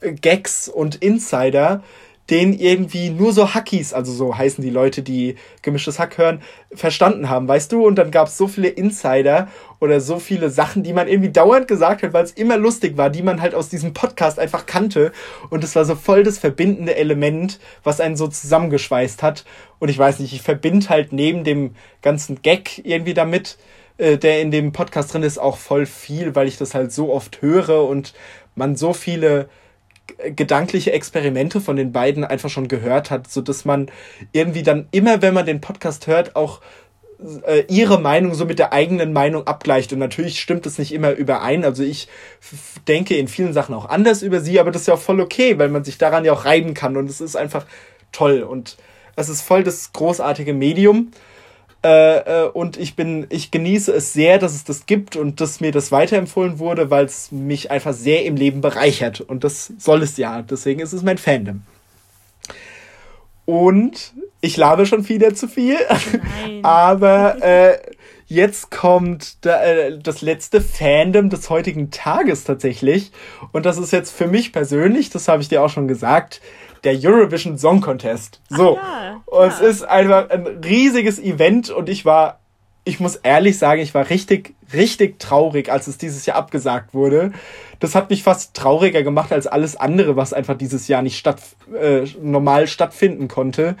[0.00, 1.82] Gags und Insider,
[2.30, 6.40] den irgendwie nur so Hackies, also so heißen die Leute, die gemischtes Hack hören,
[6.72, 7.86] verstanden haben, weißt du?
[7.86, 11.68] Und dann gab es so viele Insider oder so viele Sachen, die man irgendwie dauernd
[11.68, 15.12] gesagt hat, weil es immer lustig war, die man halt aus diesem Podcast einfach kannte.
[15.50, 19.44] Und es war so voll das verbindende Element, was einen so zusammengeschweißt hat.
[19.78, 23.58] Und ich weiß nicht, ich verbinde halt neben dem ganzen Gag irgendwie damit,
[23.98, 27.12] äh, der in dem Podcast drin ist, auch voll viel, weil ich das halt so
[27.12, 28.14] oft höre und
[28.54, 29.50] man so viele
[30.36, 33.90] gedankliche Experimente von den beiden einfach schon gehört hat, so dass man
[34.32, 36.60] irgendwie dann immer, wenn man den Podcast hört, auch
[37.46, 39.92] äh, ihre Meinung so mit der eigenen Meinung abgleicht.
[39.92, 41.64] Und natürlich stimmt es nicht immer überein.
[41.64, 42.08] Also ich
[42.86, 45.58] denke in vielen Sachen auch anders über sie, aber das ist ja auch voll okay,
[45.58, 46.96] weil man sich daran ja auch reiben kann.
[46.96, 47.66] Und es ist einfach
[48.12, 48.42] toll.
[48.42, 48.76] Und
[49.16, 51.10] es ist voll das großartige Medium.
[51.84, 55.60] Äh, äh, und ich bin, ich genieße es sehr, dass es das gibt und dass
[55.60, 59.20] mir das weiterempfohlen wurde, weil es mich einfach sehr im Leben bereichert.
[59.20, 60.40] Und das soll es ja.
[60.40, 61.62] Deswegen ist es mein Fandom.
[63.44, 65.76] Und ich labe schon wieder zu viel.
[66.62, 67.78] Aber äh,
[68.26, 73.12] jetzt kommt da, äh, das letzte Fandom des heutigen Tages tatsächlich.
[73.52, 76.40] Und das ist jetzt für mich persönlich, das habe ich dir auch schon gesagt,
[76.84, 78.40] der Eurovision Song Contest.
[78.48, 78.76] So.
[78.76, 82.40] ja, und es ist einfach ein riesiges Event und ich war,
[82.84, 87.32] ich muss ehrlich sagen, ich war richtig, richtig traurig, als es dieses Jahr abgesagt wurde.
[87.80, 91.40] Das hat mich fast trauriger gemacht als alles andere, was einfach dieses Jahr nicht statt,
[91.78, 93.76] äh, normal stattfinden konnte.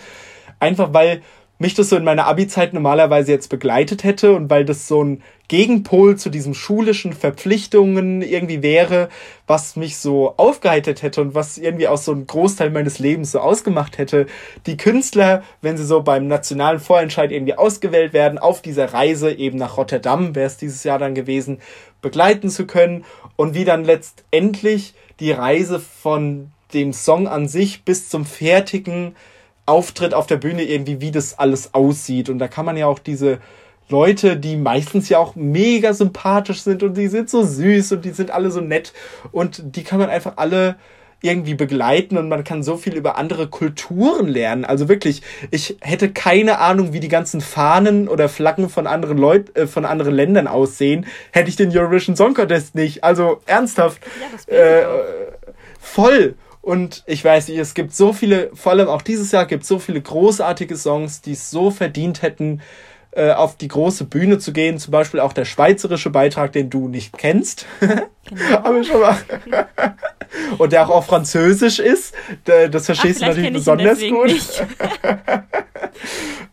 [0.58, 1.22] Einfach weil
[1.58, 5.22] mich das so in meiner Abi-Zeit normalerweise jetzt begleitet hätte und weil das so ein
[5.48, 9.10] Gegenpol zu diesen schulischen Verpflichtungen irgendwie wäre,
[9.46, 13.40] was mich so aufgeheitert hätte und was irgendwie auch so einen Großteil meines Lebens so
[13.40, 14.26] ausgemacht hätte.
[14.66, 19.58] Die Künstler, wenn sie so beim nationalen Vorentscheid irgendwie ausgewählt werden, auf dieser Reise eben
[19.58, 21.58] nach Rotterdam, wäre es dieses Jahr dann gewesen,
[22.00, 23.04] begleiten zu können
[23.36, 29.14] und wie dann letztendlich die Reise von dem Song an sich bis zum fertigen
[29.66, 32.28] Auftritt auf der Bühne irgendwie, wie das alles aussieht.
[32.28, 33.38] Und da kann man ja auch diese
[33.88, 38.10] Leute, die meistens ja auch mega sympathisch sind und die sind so süß und die
[38.10, 38.92] sind alle so nett
[39.32, 40.76] und die kann man einfach alle
[41.24, 44.66] irgendwie begleiten und man kann so viel über andere Kulturen lernen.
[44.66, 49.58] Also wirklich, ich hätte keine Ahnung, wie die ganzen Fahnen oder Flaggen von anderen Leuten,
[49.58, 53.04] äh, von anderen Ländern aussehen, hätte ich den Eurovision Song Contest nicht.
[53.04, 54.02] Also ernsthaft.
[54.50, 54.84] Ja, äh,
[55.80, 56.34] voll.
[56.60, 59.68] Und ich weiß nicht, es gibt so viele, vor allem auch dieses Jahr gibt es
[59.68, 62.60] so viele großartige Songs, die es so verdient hätten,
[63.16, 64.78] äh, auf die große Bühne zu gehen.
[64.78, 67.66] Zum Beispiel auch der schweizerische Beitrag, den du nicht kennst.
[67.80, 68.02] Genau.
[68.62, 69.16] Aber schon mal.
[70.58, 72.12] Und der auch auf Französisch ist.
[72.44, 74.66] Das verstehst Ach, du natürlich besonders gut.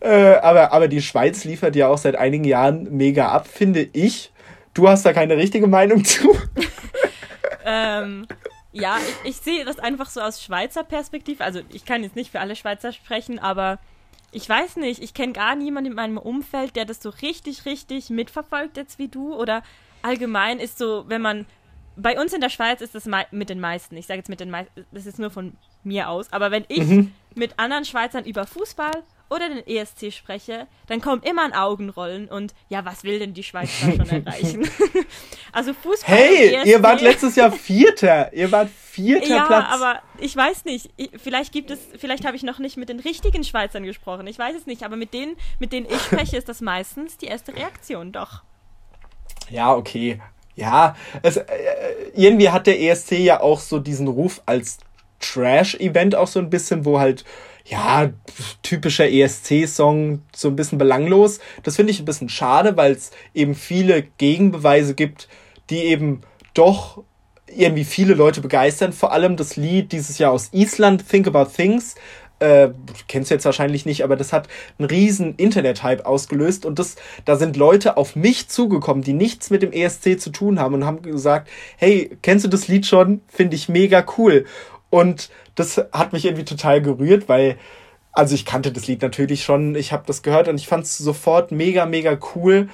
[0.00, 4.30] äh, aber, aber die Schweiz liefert ja auch seit einigen Jahren mega ab, finde ich.
[4.72, 6.36] Du hast da keine richtige Meinung zu.
[7.64, 8.28] ähm,
[8.70, 11.42] ja, ich, ich sehe das einfach so aus Schweizer Perspektive.
[11.42, 13.80] Also ich kann jetzt nicht für alle Schweizer sprechen, aber
[14.32, 18.10] ich weiß nicht, ich kenne gar niemanden in meinem Umfeld, der das so richtig, richtig
[18.10, 19.34] mitverfolgt jetzt wie du.
[19.34, 19.62] Oder
[20.00, 21.46] allgemein ist so, wenn man.
[21.94, 23.98] Bei uns in der Schweiz ist das mit den meisten.
[23.98, 25.52] Ich sage jetzt mit den meisten, das ist nur von
[25.84, 26.32] mir aus.
[26.32, 27.12] Aber wenn ich mhm.
[27.34, 29.02] mit anderen Schweizern über Fußball
[29.32, 33.42] oder den ESC spreche, dann kommen immer ein Augenrollen und ja, was will denn die
[33.42, 34.68] Schweiz da schon erreichen?
[35.52, 36.16] also Fußball.
[36.16, 38.32] Hey, ihr wart letztes Jahr Vierter.
[38.32, 39.64] Ihr wart Vierter ja, Platz.
[39.68, 40.90] Ja, aber ich weiß nicht.
[41.16, 44.26] Vielleicht gibt es, vielleicht habe ich noch nicht mit den richtigen Schweizern gesprochen.
[44.26, 44.82] Ich weiß es nicht.
[44.82, 48.12] Aber mit denen, mit denen ich spreche, ist das meistens die erste Reaktion.
[48.12, 48.42] Doch.
[49.48, 50.20] Ja, okay.
[50.54, 51.46] Ja, es, äh,
[52.14, 54.78] irgendwie hat der ESC ja auch so diesen Ruf als
[55.20, 57.24] Trash-Event auch so ein bisschen, wo halt
[57.64, 58.10] ja,
[58.62, 61.40] typischer ESC-Song, so ein bisschen belanglos.
[61.62, 65.28] Das finde ich ein bisschen schade, weil es eben viele Gegenbeweise gibt,
[65.70, 66.22] die eben
[66.54, 67.02] doch
[67.46, 68.92] irgendwie viele Leute begeistern.
[68.92, 71.94] Vor allem das Lied dieses Jahr aus Island, Think About Things.
[72.42, 72.70] Äh,
[73.06, 77.36] kennst du jetzt wahrscheinlich nicht, aber das hat einen riesen Internet-Hype ausgelöst und das, da
[77.36, 81.02] sind Leute auf mich zugekommen, die nichts mit dem ESC zu tun haben und haben
[81.02, 83.20] gesagt, hey, kennst du das Lied schon?
[83.28, 84.44] Finde ich mega cool.
[84.92, 87.56] Und das hat mich irgendwie total gerührt, weil,
[88.12, 90.98] also ich kannte das Lied natürlich schon, ich habe das gehört und ich fand es
[90.98, 92.68] sofort mega, mega cool.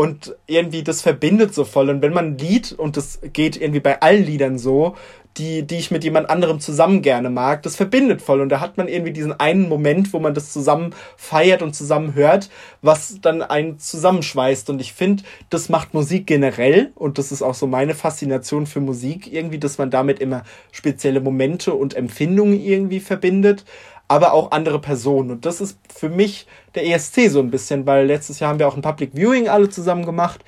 [0.00, 1.90] Und irgendwie, das verbindet so voll.
[1.90, 4.96] Und wenn man ein Lied, und das geht irgendwie bei allen Liedern so,
[5.36, 8.40] die, die ich mit jemand anderem zusammen gerne mag, das verbindet voll.
[8.40, 12.14] Und da hat man irgendwie diesen einen Moment, wo man das zusammen feiert und zusammen
[12.14, 12.48] hört,
[12.80, 14.70] was dann einen zusammenschweißt.
[14.70, 18.80] Und ich finde, das macht Musik generell, und das ist auch so meine Faszination für
[18.80, 23.66] Musik, irgendwie, dass man damit immer spezielle Momente und Empfindungen irgendwie verbindet,
[24.10, 25.30] aber auch andere Personen.
[25.30, 28.66] Und das ist für mich der ESC so ein bisschen, weil letztes Jahr haben wir
[28.66, 30.40] auch ein Public Viewing alle zusammen gemacht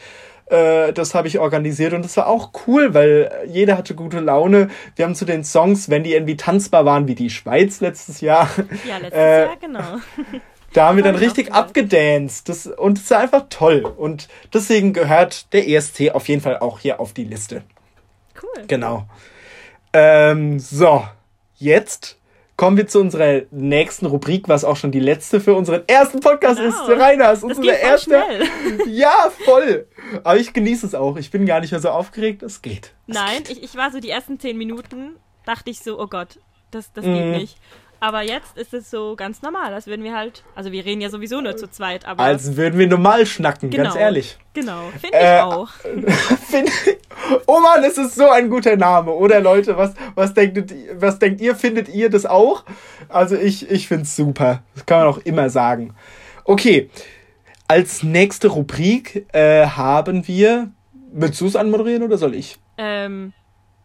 [0.47, 4.69] Äh, das habe ich organisiert und das war auch cool, weil jeder hatte gute Laune.
[4.97, 8.51] Wir haben zu den Songs, wenn die irgendwie tanzbar waren, wie die Schweiz letztes Jahr.
[8.87, 9.99] Ja, letztes äh, Jahr, genau.
[10.73, 12.49] Da haben wir dann richtig abgedanced.
[12.49, 13.85] Das, und es war einfach toll.
[13.97, 17.63] Und deswegen gehört der ESC auf jeden Fall auch hier auf die Liste.
[18.43, 18.65] Cool.
[18.67, 19.07] Genau.
[19.93, 21.05] Ähm, so,
[21.55, 22.19] jetzt
[22.63, 26.61] kommen wir zu unserer nächsten Rubrik, was auch schon die letzte für unseren ersten Podcast
[26.61, 26.69] genau.
[26.69, 26.89] ist.
[26.91, 28.23] Rainer, ist unsere erste.
[28.23, 28.87] Schnell.
[28.87, 29.89] Ja, voll.
[30.23, 31.17] Aber ich genieße es auch.
[31.17, 32.45] Ich bin gar nicht mehr so aufgeregt.
[32.45, 32.95] Es geht.
[33.09, 33.51] Es Nein, geht.
[33.51, 36.39] Ich, ich war so die ersten zehn Minuten, dachte ich so, oh Gott,
[36.71, 37.31] das, das geht mm.
[37.33, 37.57] nicht.
[38.03, 41.09] Aber jetzt ist es so ganz normal, als würden wir halt, also wir reden ja
[41.09, 42.25] sowieso nur zu zweit, aber.
[42.25, 44.39] Als würden wir normal schnacken, genau, ganz ehrlich.
[44.55, 45.69] Genau, finde ich äh, auch.
[46.49, 46.69] Find,
[47.47, 49.77] oh Mann, es ist so ein guter Name, oder Leute?
[49.77, 51.55] Was, was, denkt, was denkt ihr?
[51.55, 52.65] Findet ihr das auch?
[53.09, 54.65] Also ich, ich finde es super.
[54.75, 55.95] Das kann man auch immer sagen.
[56.43, 56.91] Okay,
[57.69, 60.73] als nächste Rubrik äh, haben wir.
[61.13, 62.59] Willst du es anmoderieren oder soll ich?
[62.79, 63.33] Ähm.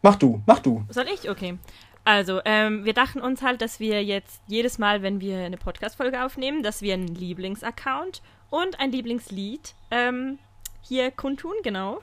[0.01, 0.84] Mach du, mach du.
[0.89, 1.30] Soll ich?
[1.30, 1.59] Okay.
[2.08, 6.24] Also, ähm, wir dachten uns halt, dass wir jetzt jedes Mal, wenn wir eine Podcast-Folge
[6.24, 10.39] aufnehmen, dass wir einen Lieblingsaccount und ein Lieblingslied ähm,
[10.82, 11.99] hier kundtun, genau.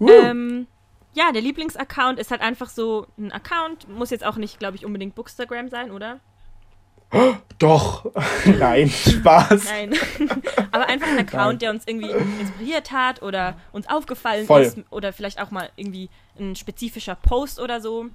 [0.00, 0.10] Uh.
[0.10, 0.66] Ähm,
[1.14, 4.84] ja, der Lieblingsaccount ist halt einfach so ein Account, muss jetzt auch nicht, glaube ich,
[4.84, 6.18] unbedingt Bookstagram sein, oder?
[7.60, 8.10] Doch,
[8.44, 9.66] nein, Spaß.
[9.66, 9.94] Nein,
[10.72, 11.58] aber einfach ein Account, nein.
[11.60, 12.10] der uns irgendwie
[12.40, 14.62] inspiriert hat oder uns aufgefallen Voll.
[14.62, 16.10] ist oder vielleicht auch mal irgendwie
[16.40, 18.06] ein spezifischer Post oder so.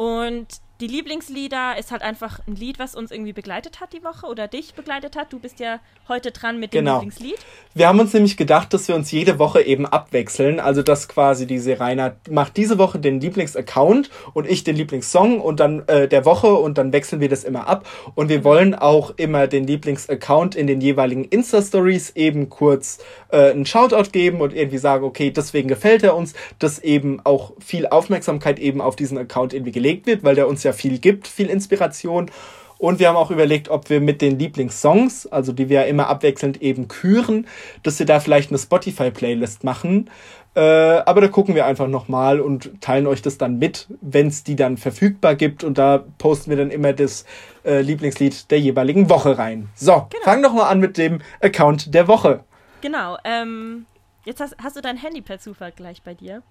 [0.00, 0.46] Und
[0.80, 4.48] die Lieblingslieder ist halt einfach ein Lied, was uns irgendwie begleitet hat die Woche oder
[4.48, 5.32] dich begleitet hat.
[5.32, 5.78] Du bist ja
[6.08, 6.94] heute dran mit dem genau.
[7.00, 7.36] Lieblingslied.
[7.74, 10.58] Wir haben uns nämlich gedacht, dass wir uns jede Woche eben abwechseln.
[10.58, 15.60] Also, dass quasi diese Rainer macht diese Woche den Lieblingsaccount und ich den Lieblingssong und
[15.60, 17.86] dann äh, der Woche und dann wechseln wir das immer ab.
[18.14, 23.66] Und wir wollen auch immer den Lieblingsaccount in den jeweiligen Insta-Stories eben kurz äh, einen
[23.66, 28.58] Shoutout geben und irgendwie sagen, okay, deswegen gefällt er uns, dass eben auch viel Aufmerksamkeit
[28.58, 31.48] eben auf diesen Account irgendwie gelegt wird, weil der uns ja ja viel gibt, viel
[31.48, 32.30] Inspiration.
[32.78, 36.06] Und wir haben auch überlegt, ob wir mit den Lieblingssongs, also die wir ja immer
[36.06, 37.46] abwechselnd eben küren,
[37.82, 40.08] dass wir da vielleicht eine Spotify-Playlist machen.
[40.54, 44.44] Äh, aber da gucken wir einfach nochmal und teilen euch das dann mit, wenn es
[44.44, 45.62] die dann verfügbar gibt.
[45.62, 47.26] Und da posten wir dann immer das
[47.66, 49.68] äh, Lieblingslied der jeweiligen Woche rein.
[49.74, 50.24] So, genau.
[50.24, 52.44] fang doch mal an mit dem Account der Woche.
[52.80, 53.18] Genau.
[53.24, 53.84] Ähm,
[54.24, 56.42] jetzt hast, hast du dein Handy per Zufall gleich bei dir.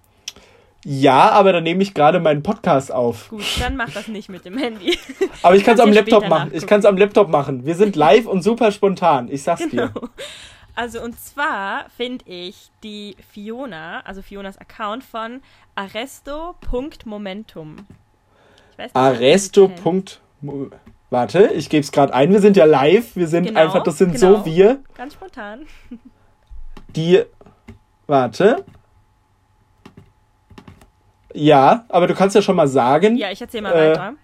[0.84, 3.28] Ja, aber dann nehme ich gerade meinen Podcast auf.
[3.28, 4.98] Gut, dann mach das nicht mit dem Handy.
[5.42, 6.30] Aber ich kann es am Laptop machen.
[6.30, 6.56] Nachgucken.
[6.56, 7.66] Ich kann es am Laptop machen.
[7.66, 9.28] Wir sind live und super spontan.
[9.30, 9.88] Ich sag's genau.
[9.88, 9.92] dir.
[10.74, 15.42] Also und zwar finde ich die Fiona, also Fionas Account von
[15.74, 17.76] arresto.momentum.
[18.94, 19.70] Arresto.
[21.10, 22.32] Warte, ich gebe es gerade ein.
[22.32, 23.16] Wir sind ja live.
[23.16, 24.38] Wir sind genau, einfach, das sind genau.
[24.38, 24.78] so wir.
[24.96, 25.66] Ganz spontan.
[26.96, 27.22] Die,
[28.06, 28.64] warte.
[31.34, 33.16] Ja, aber du kannst ja schon mal sagen.
[33.16, 34.14] Ja, ich erzähle mal äh, weiter.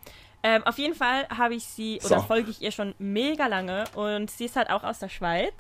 [0.43, 2.27] Ähm, auf jeden Fall habe ich sie oder so.
[2.27, 5.55] folge ich ihr schon mega lange und sie ist halt auch aus der Schweiz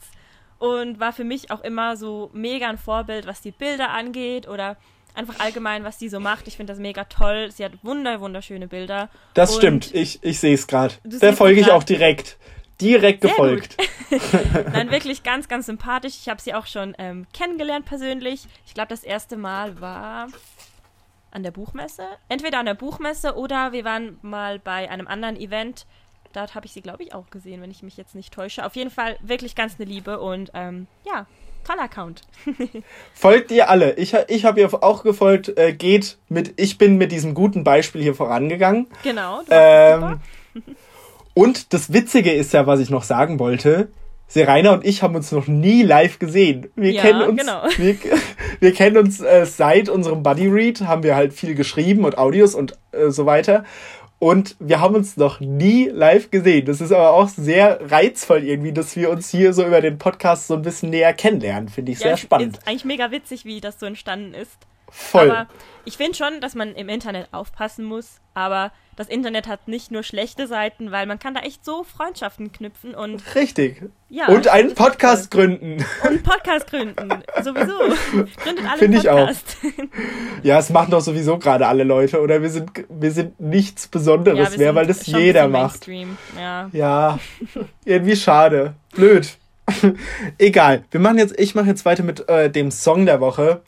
[0.58, 4.76] und war für mich auch immer so mega ein Vorbild, was die Bilder angeht oder
[5.14, 6.46] einfach allgemein, was sie so macht.
[6.46, 7.50] Ich finde das mega toll.
[7.50, 9.08] Sie hat wunder, wunderschöne Bilder.
[9.34, 10.94] Das und stimmt, ich, ich sehe es gerade.
[11.04, 12.36] Der folge ich auch direkt.
[12.80, 13.76] Direkt Sehr gefolgt.
[14.72, 16.14] Nein, wirklich ganz, ganz sympathisch.
[16.20, 18.46] Ich habe sie auch schon ähm, kennengelernt persönlich.
[18.66, 20.28] Ich glaube, das erste Mal war
[21.36, 22.02] an der Buchmesse.
[22.28, 25.86] Entweder an der Buchmesse oder wir waren mal bei einem anderen Event.
[26.32, 28.64] Dort habe ich sie, glaube ich, auch gesehen, wenn ich mich jetzt nicht täusche.
[28.64, 31.26] Auf jeden Fall wirklich ganz eine Liebe und ähm, ja,
[31.64, 32.22] toller Account.
[33.14, 33.94] Folgt ihr alle.
[33.96, 35.56] Ich, ich habe ihr auch gefolgt.
[35.58, 38.86] Äh, geht mit, ich bin mit diesem guten Beispiel hier vorangegangen.
[39.02, 39.42] Genau.
[39.50, 40.20] Ähm,
[41.34, 43.88] und das Witzige ist ja, was ich noch sagen wollte.
[44.28, 46.68] Serena und ich haben uns noch nie live gesehen.
[46.74, 47.62] Wir ja, kennen uns, genau.
[47.76, 47.96] wir,
[48.60, 52.54] wir kennen uns äh, seit unserem Buddy Read, haben wir halt viel geschrieben und Audios
[52.54, 53.64] und äh, so weiter.
[54.18, 56.64] Und wir haben uns noch nie live gesehen.
[56.64, 60.46] Das ist aber auch sehr reizvoll irgendwie, dass wir uns hier so über den Podcast
[60.46, 61.68] so ein bisschen näher kennenlernen.
[61.68, 62.56] Finde ich ja, sehr spannend.
[62.56, 64.52] Ist eigentlich mega witzig, wie das so entstanden ist.
[64.88, 65.30] Voll.
[65.30, 65.48] Aber
[65.84, 70.02] ich finde schon, dass man im Internet aufpassen muss, aber das Internet hat nicht nur
[70.02, 73.82] schlechte Seiten, weil man kann da echt so Freundschaften knüpfen und richtig.
[74.08, 75.84] Ja, und einen Podcast gründen.
[76.02, 77.10] Und einen Podcast gründen,
[77.42, 77.74] sowieso.
[78.42, 79.30] Gründet alle Finde ich auch.
[80.42, 84.52] Ja, es machen doch sowieso gerade alle Leute oder wir sind wir sind nichts Besonderes
[84.52, 85.86] ja, mehr, weil das jeder macht.
[86.38, 86.70] Ja.
[86.72, 87.18] ja,
[87.84, 89.36] irgendwie schade, blöd.
[90.38, 93.60] Egal, wir machen jetzt ich mache jetzt weiter mit äh, dem Song der Woche.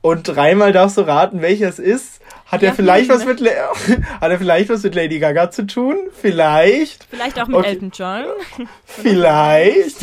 [0.00, 2.13] Und dreimal darfst du raten, welcher es ist.
[2.54, 3.40] Hat ja, er vielleicht was mit
[4.20, 5.96] hat er vielleicht was mit Lady Gaga zu tun?
[6.12, 7.04] Vielleicht.
[7.10, 7.68] Vielleicht auch mit okay.
[7.70, 8.24] Elton John.
[8.84, 9.96] Vielleicht.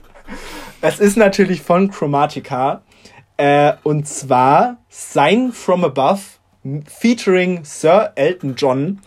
[0.80, 2.80] es ist natürlich von Chromatica.
[3.36, 6.22] Äh, und zwar Sign from Above
[6.86, 9.00] featuring Sir Elton John.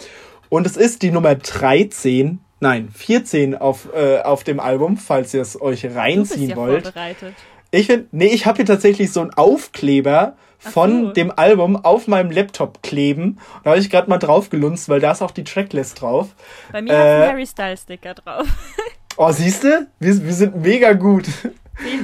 [0.50, 5.42] Und es ist die Nummer 13, nein, 14 auf, äh, auf dem Album, falls ihr
[5.42, 6.84] es euch reinziehen ja wollt.
[6.84, 7.34] Vorbereitet.
[7.72, 10.36] Ich finde, nee, ich habe hier tatsächlich so einen Aufkleber
[10.72, 11.12] von so.
[11.12, 13.40] dem Album auf meinem Laptop kleben.
[13.64, 16.30] Da habe ich gerade mal drauf gelunzt, weil da ist auch die Tracklist drauf.
[16.72, 18.48] Bei mir äh, hat ein Harry Styles Sticker drauf.
[19.18, 19.88] oh, siehst du?
[20.00, 21.28] Wir, wir sind mega gut.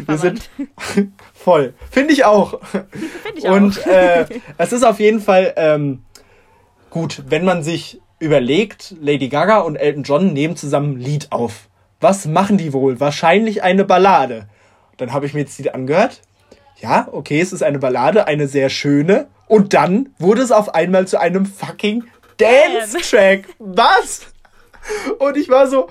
[0.06, 0.50] Wir sind
[1.34, 1.74] voll.
[1.90, 2.60] Finde ich auch.
[2.66, 2.90] Finde
[3.36, 3.88] ich Und auch.
[3.88, 4.26] äh,
[4.58, 6.04] es ist auf jeden Fall ähm,
[6.90, 11.70] gut, wenn man sich überlegt, Lady Gaga und Elton John nehmen zusammen ein Lied auf.
[12.00, 13.00] Was machen die wohl?
[13.00, 14.48] Wahrscheinlich eine Ballade.
[14.98, 16.22] Dann habe ich mir jetzt die angehört.
[16.82, 19.28] Ja, okay, es ist eine Ballade, eine sehr schöne.
[19.48, 22.06] Und dann wurde es auf einmal zu einem fucking
[22.38, 23.46] Dance-Track.
[23.60, 24.22] Was?
[25.20, 25.90] Und ich war so,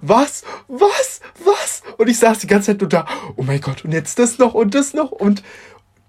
[0.00, 1.82] was, was, was?
[1.98, 3.06] Und ich saß die ganze Zeit nur da,
[3.36, 5.10] oh mein Gott, und jetzt das noch und das noch.
[5.10, 5.42] Und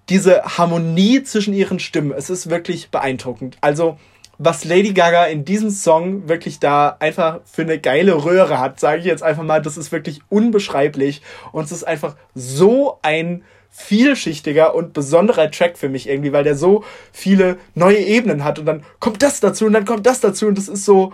[0.08, 3.58] diese Harmonie zwischen ihren Stimmen, es ist wirklich beeindruckend.
[3.60, 3.98] Also,
[4.38, 9.00] was Lady Gaga in diesem Song wirklich da einfach für eine geile Röhre hat, sage
[9.00, 11.22] ich jetzt einfach mal, das ist wirklich unbeschreiblich.
[11.52, 13.44] Und es ist einfach so ein
[13.78, 18.66] vielschichtiger und besonderer Track für mich irgendwie, weil der so viele neue Ebenen hat und
[18.66, 21.12] dann kommt das dazu und dann kommt das dazu und das ist so,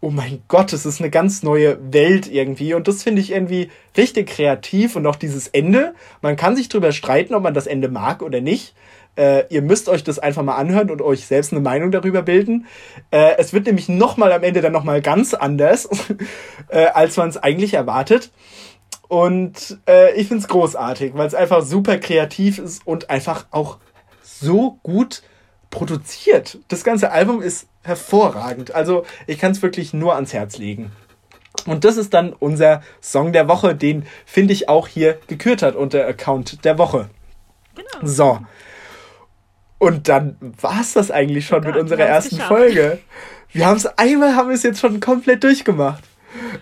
[0.00, 3.68] oh mein Gott, es ist eine ganz neue Welt irgendwie und das finde ich irgendwie
[3.96, 7.88] richtig kreativ und auch dieses Ende, man kann sich drüber streiten, ob man das Ende
[7.88, 8.74] mag oder nicht.
[9.16, 12.66] Äh, ihr müsst euch das einfach mal anhören und euch selbst eine Meinung darüber bilden.
[13.10, 15.88] Äh, es wird nämlich nochmal am Ende dann nochmal ganz anders,
[16.68, 18.30] äh, als man es eigentlich erwartet.
[19.14, 23.78] Und äh, ich finde es großartig, weil es einfach super kreativ ist und einfach auch
[24.24, 25.22] so gut
[25.70, 26.58] produziert.
[26.66, 28.74] Das ganze Album ist hervorragend.
[28.74, 30.90] Also ich kann es wirklich nur ans Herz legen.
[31.64, 35.76] Und das ist dann unser Song der Woche, den finde ich auch hier gekürt hat
[35.76, 37.08] unter Account der Woche.
[37.76, 37.88] Genau.
[38.02, 38.40] So.
[39.78, 42.48] Und dann war es das eigentlich schon oh Gott, mit unserer ersten geschafft.
[42.48, 42.98] Folge.
[43.52, 46.02] Wir haben es einmal, haben wir es jetzt schon komplett durchgemacht.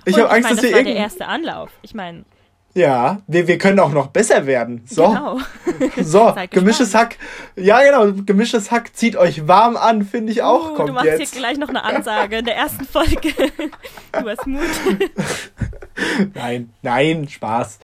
[0.05, 1.71] Ich habe Angst, ich mein, dass das wir war der erste Anlauf.
[1.81, 2.27] Ich meine,
[2.75, 4.83] ja, wir, wir können auch noch besser werden.
[4.87, 5.09] So.
[5.09, 5.39] Genau.
[6.03, 7.17] So, gemischtes Hack.
[7.57, 10.73] Ja, genau, gemischtes Hack zieht euch warm an, finde ich auch.
[10.73, 11.33] Uh, kommt du machst jetzt.
[11.33, 13.33] hier gleich noch eine Ansage in der ersten Folge.
[14.13, 14.63] du hast Mut.
[16.35, 17.81] nein, nein, Spaß.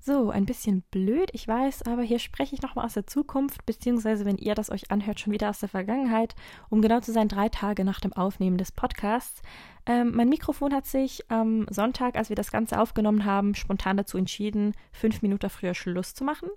[0.00, 4.24] So, ein bisschen blöd, ich weiß, aber hier spreche ich nochmal aus der Zukunft, beziehungsweise
[4.24, 6.34] wenn ihr das euch anhört, schon wieder aus der Vergangenheit,
[6.68, 9.42] um genau zu sein, drei Tage nach dem Aufnehmen des Podcasts.
[9.86, 14.18] Ähm, mein Mikrofon hat sich am Sonntag, als wir das Ganze aufgenommen haben, spontan dazu
[14.18, 16.48] entschieden, fünf Minuten früher Schluss zu machen,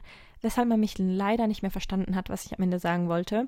[0.42, 3.48] weshalb man mich leider nicht mehr verstanden hat, was ich am Ende sagen wollte.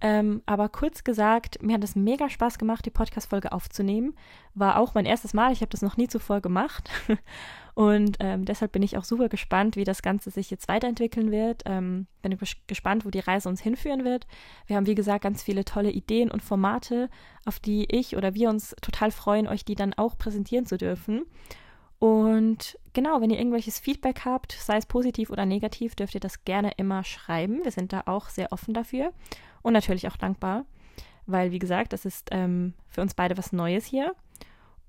[0.00, 4.14] Ähm, aber kurz gesagt, mir hat es mega Spaß gemacht, die Podcast-Folge aufzunehmen.
[4.54, 6.88] War auch mein erstes Mal, ich habe das noch nie zuvor gemacht.
[7.78, 11.62] Und ähm, deshalb bin ich auch super gespannt, wie das Ganze sich jetzt weiterentwickeln wird.
[11.64, 14.26] Ähm, bin gespannt, wo die Reise uns hinführen wird.
[14.66, 17.08] Wir haben, wie gesagt, ganz viele tolle Ideen und Formate,
[17.44, 21.22] auf die ich oder wir uns total freuen, euch die dann auch präsentieren zu dürfen.
[22.00, 26.44] Und genau, wenn ihr irgendwelches Feedback habt, sei es positiv oder negativ, dürft ihr das
[26.44, 27.62] gerne immer schreiben.
[27.62, 29.12] Wir sind da auch sehr offen dafür
[29.62, 30.64] und natürlich auch dankbar,
[31.26, 34.16] weil, wie gesagt, das ist ähm, für uns beide was Neues hier.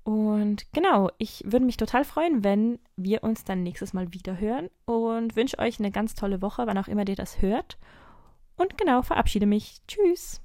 [0.02, 4.70] Und genau, ich würde mich total freuen, wenn wir uns dann nächstes Mal wieder hören
[4.86, 7.78] und wünsche euch eine ganz tolle Woche, wann auch immer ihr das hört.
[8.56, 9.80] Und genau, verabschiede mich.
[9.86, 10.40] Tschüss.